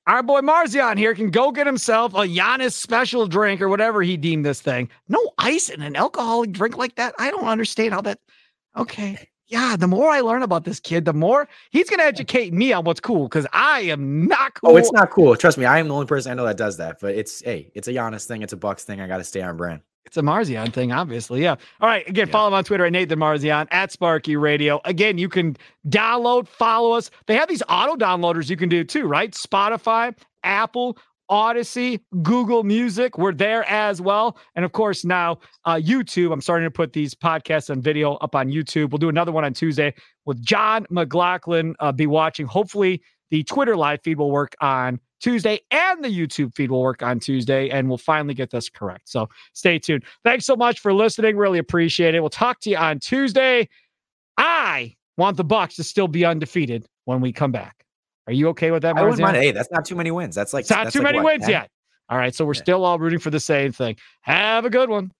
[0.06, 4.16] our boy Marzion here can go get himself a Giannis special drink or whatever he
[4.16, 4.88] deemed this thing.
[5.08, 7.14] No ice in an alcoholic drink like that.
[7.18, 8.20] I don't understand how that.
[8.76, 9.28] Okay.
[9.48, 9.76] Yeah.
[9.76, 12.84] The more I learn about this kid, the more he's going to educate me on
[12.84, 14.70] what's cool because I am not cool.
[14.70, 15.36] Oh, it's not cool.
[15.36, 16.98] Trust me, I am the only person I know that does that.
[17.00, 18.42] But it's hey, it's a Giannis thing.
[18.42, 19.00] It's a Bucks thing.
[19.00, 19.82] I got to stay on brand.
[20.04, 21.42] It's a Marzion thing, obviously.
[21.42, 21.56] Yeah.
[21.80, 22.08] All right.
[22.08, 22.32] Again, Yeah.
[22.32, 24.80] follow him on Twitter at Nathan Marzion at Sparky Radio.
[24.84, 25.56] Again, you can
[25.88, 27.10] download, follow us.
[27.26, 29.32] They have these auto downloaders you can do too, right?
[29.32, 30.96] Spotify, Apple,
[31.30, 33.18] Audacy, Google Music.
[33.18, 34.38] We're there as well.
[34.54, 36.32] And of course, now uh, YouTube.
[36.32, 38.90] I'm starting to put these podcasts and video up on YouTube.
[38.90, 41.74] We'll do another one on Tuesday with Jon McGlocklin.
[41.80, 42.46] Uh, be watching.
[42.46, 47.02] Hopefully, the Twitter live feed will work on Tuesday and the YouTube feed will work
[47.02, 49.08] on Tuesday, and we'll finally get this correct.
[49.08, 50.04] So stay tuned.
[50.24, 51.36] Thanks so much for listening.
[51.36, 52.20] Really appreciate it.
[52.20, 53.68] We'll talk to you on Tuesday.
[54.36, 57.85] I want the Bucks to still be undefeated when we come back.
[58.26, 59.36] Are you okay with that, I wouldn't mind.
[59.36, 60.34] Hey, that's not too many wins.
[60.34, 61.50] That's like It's not that's too like many what, wins 10?
[61.50, 61.70] yet.
[62.08, 62.62] All right, so we're Yeah.
[62.62, 63.96] still all rooting for the same thing.
[64.22, 65.12] Have a good one.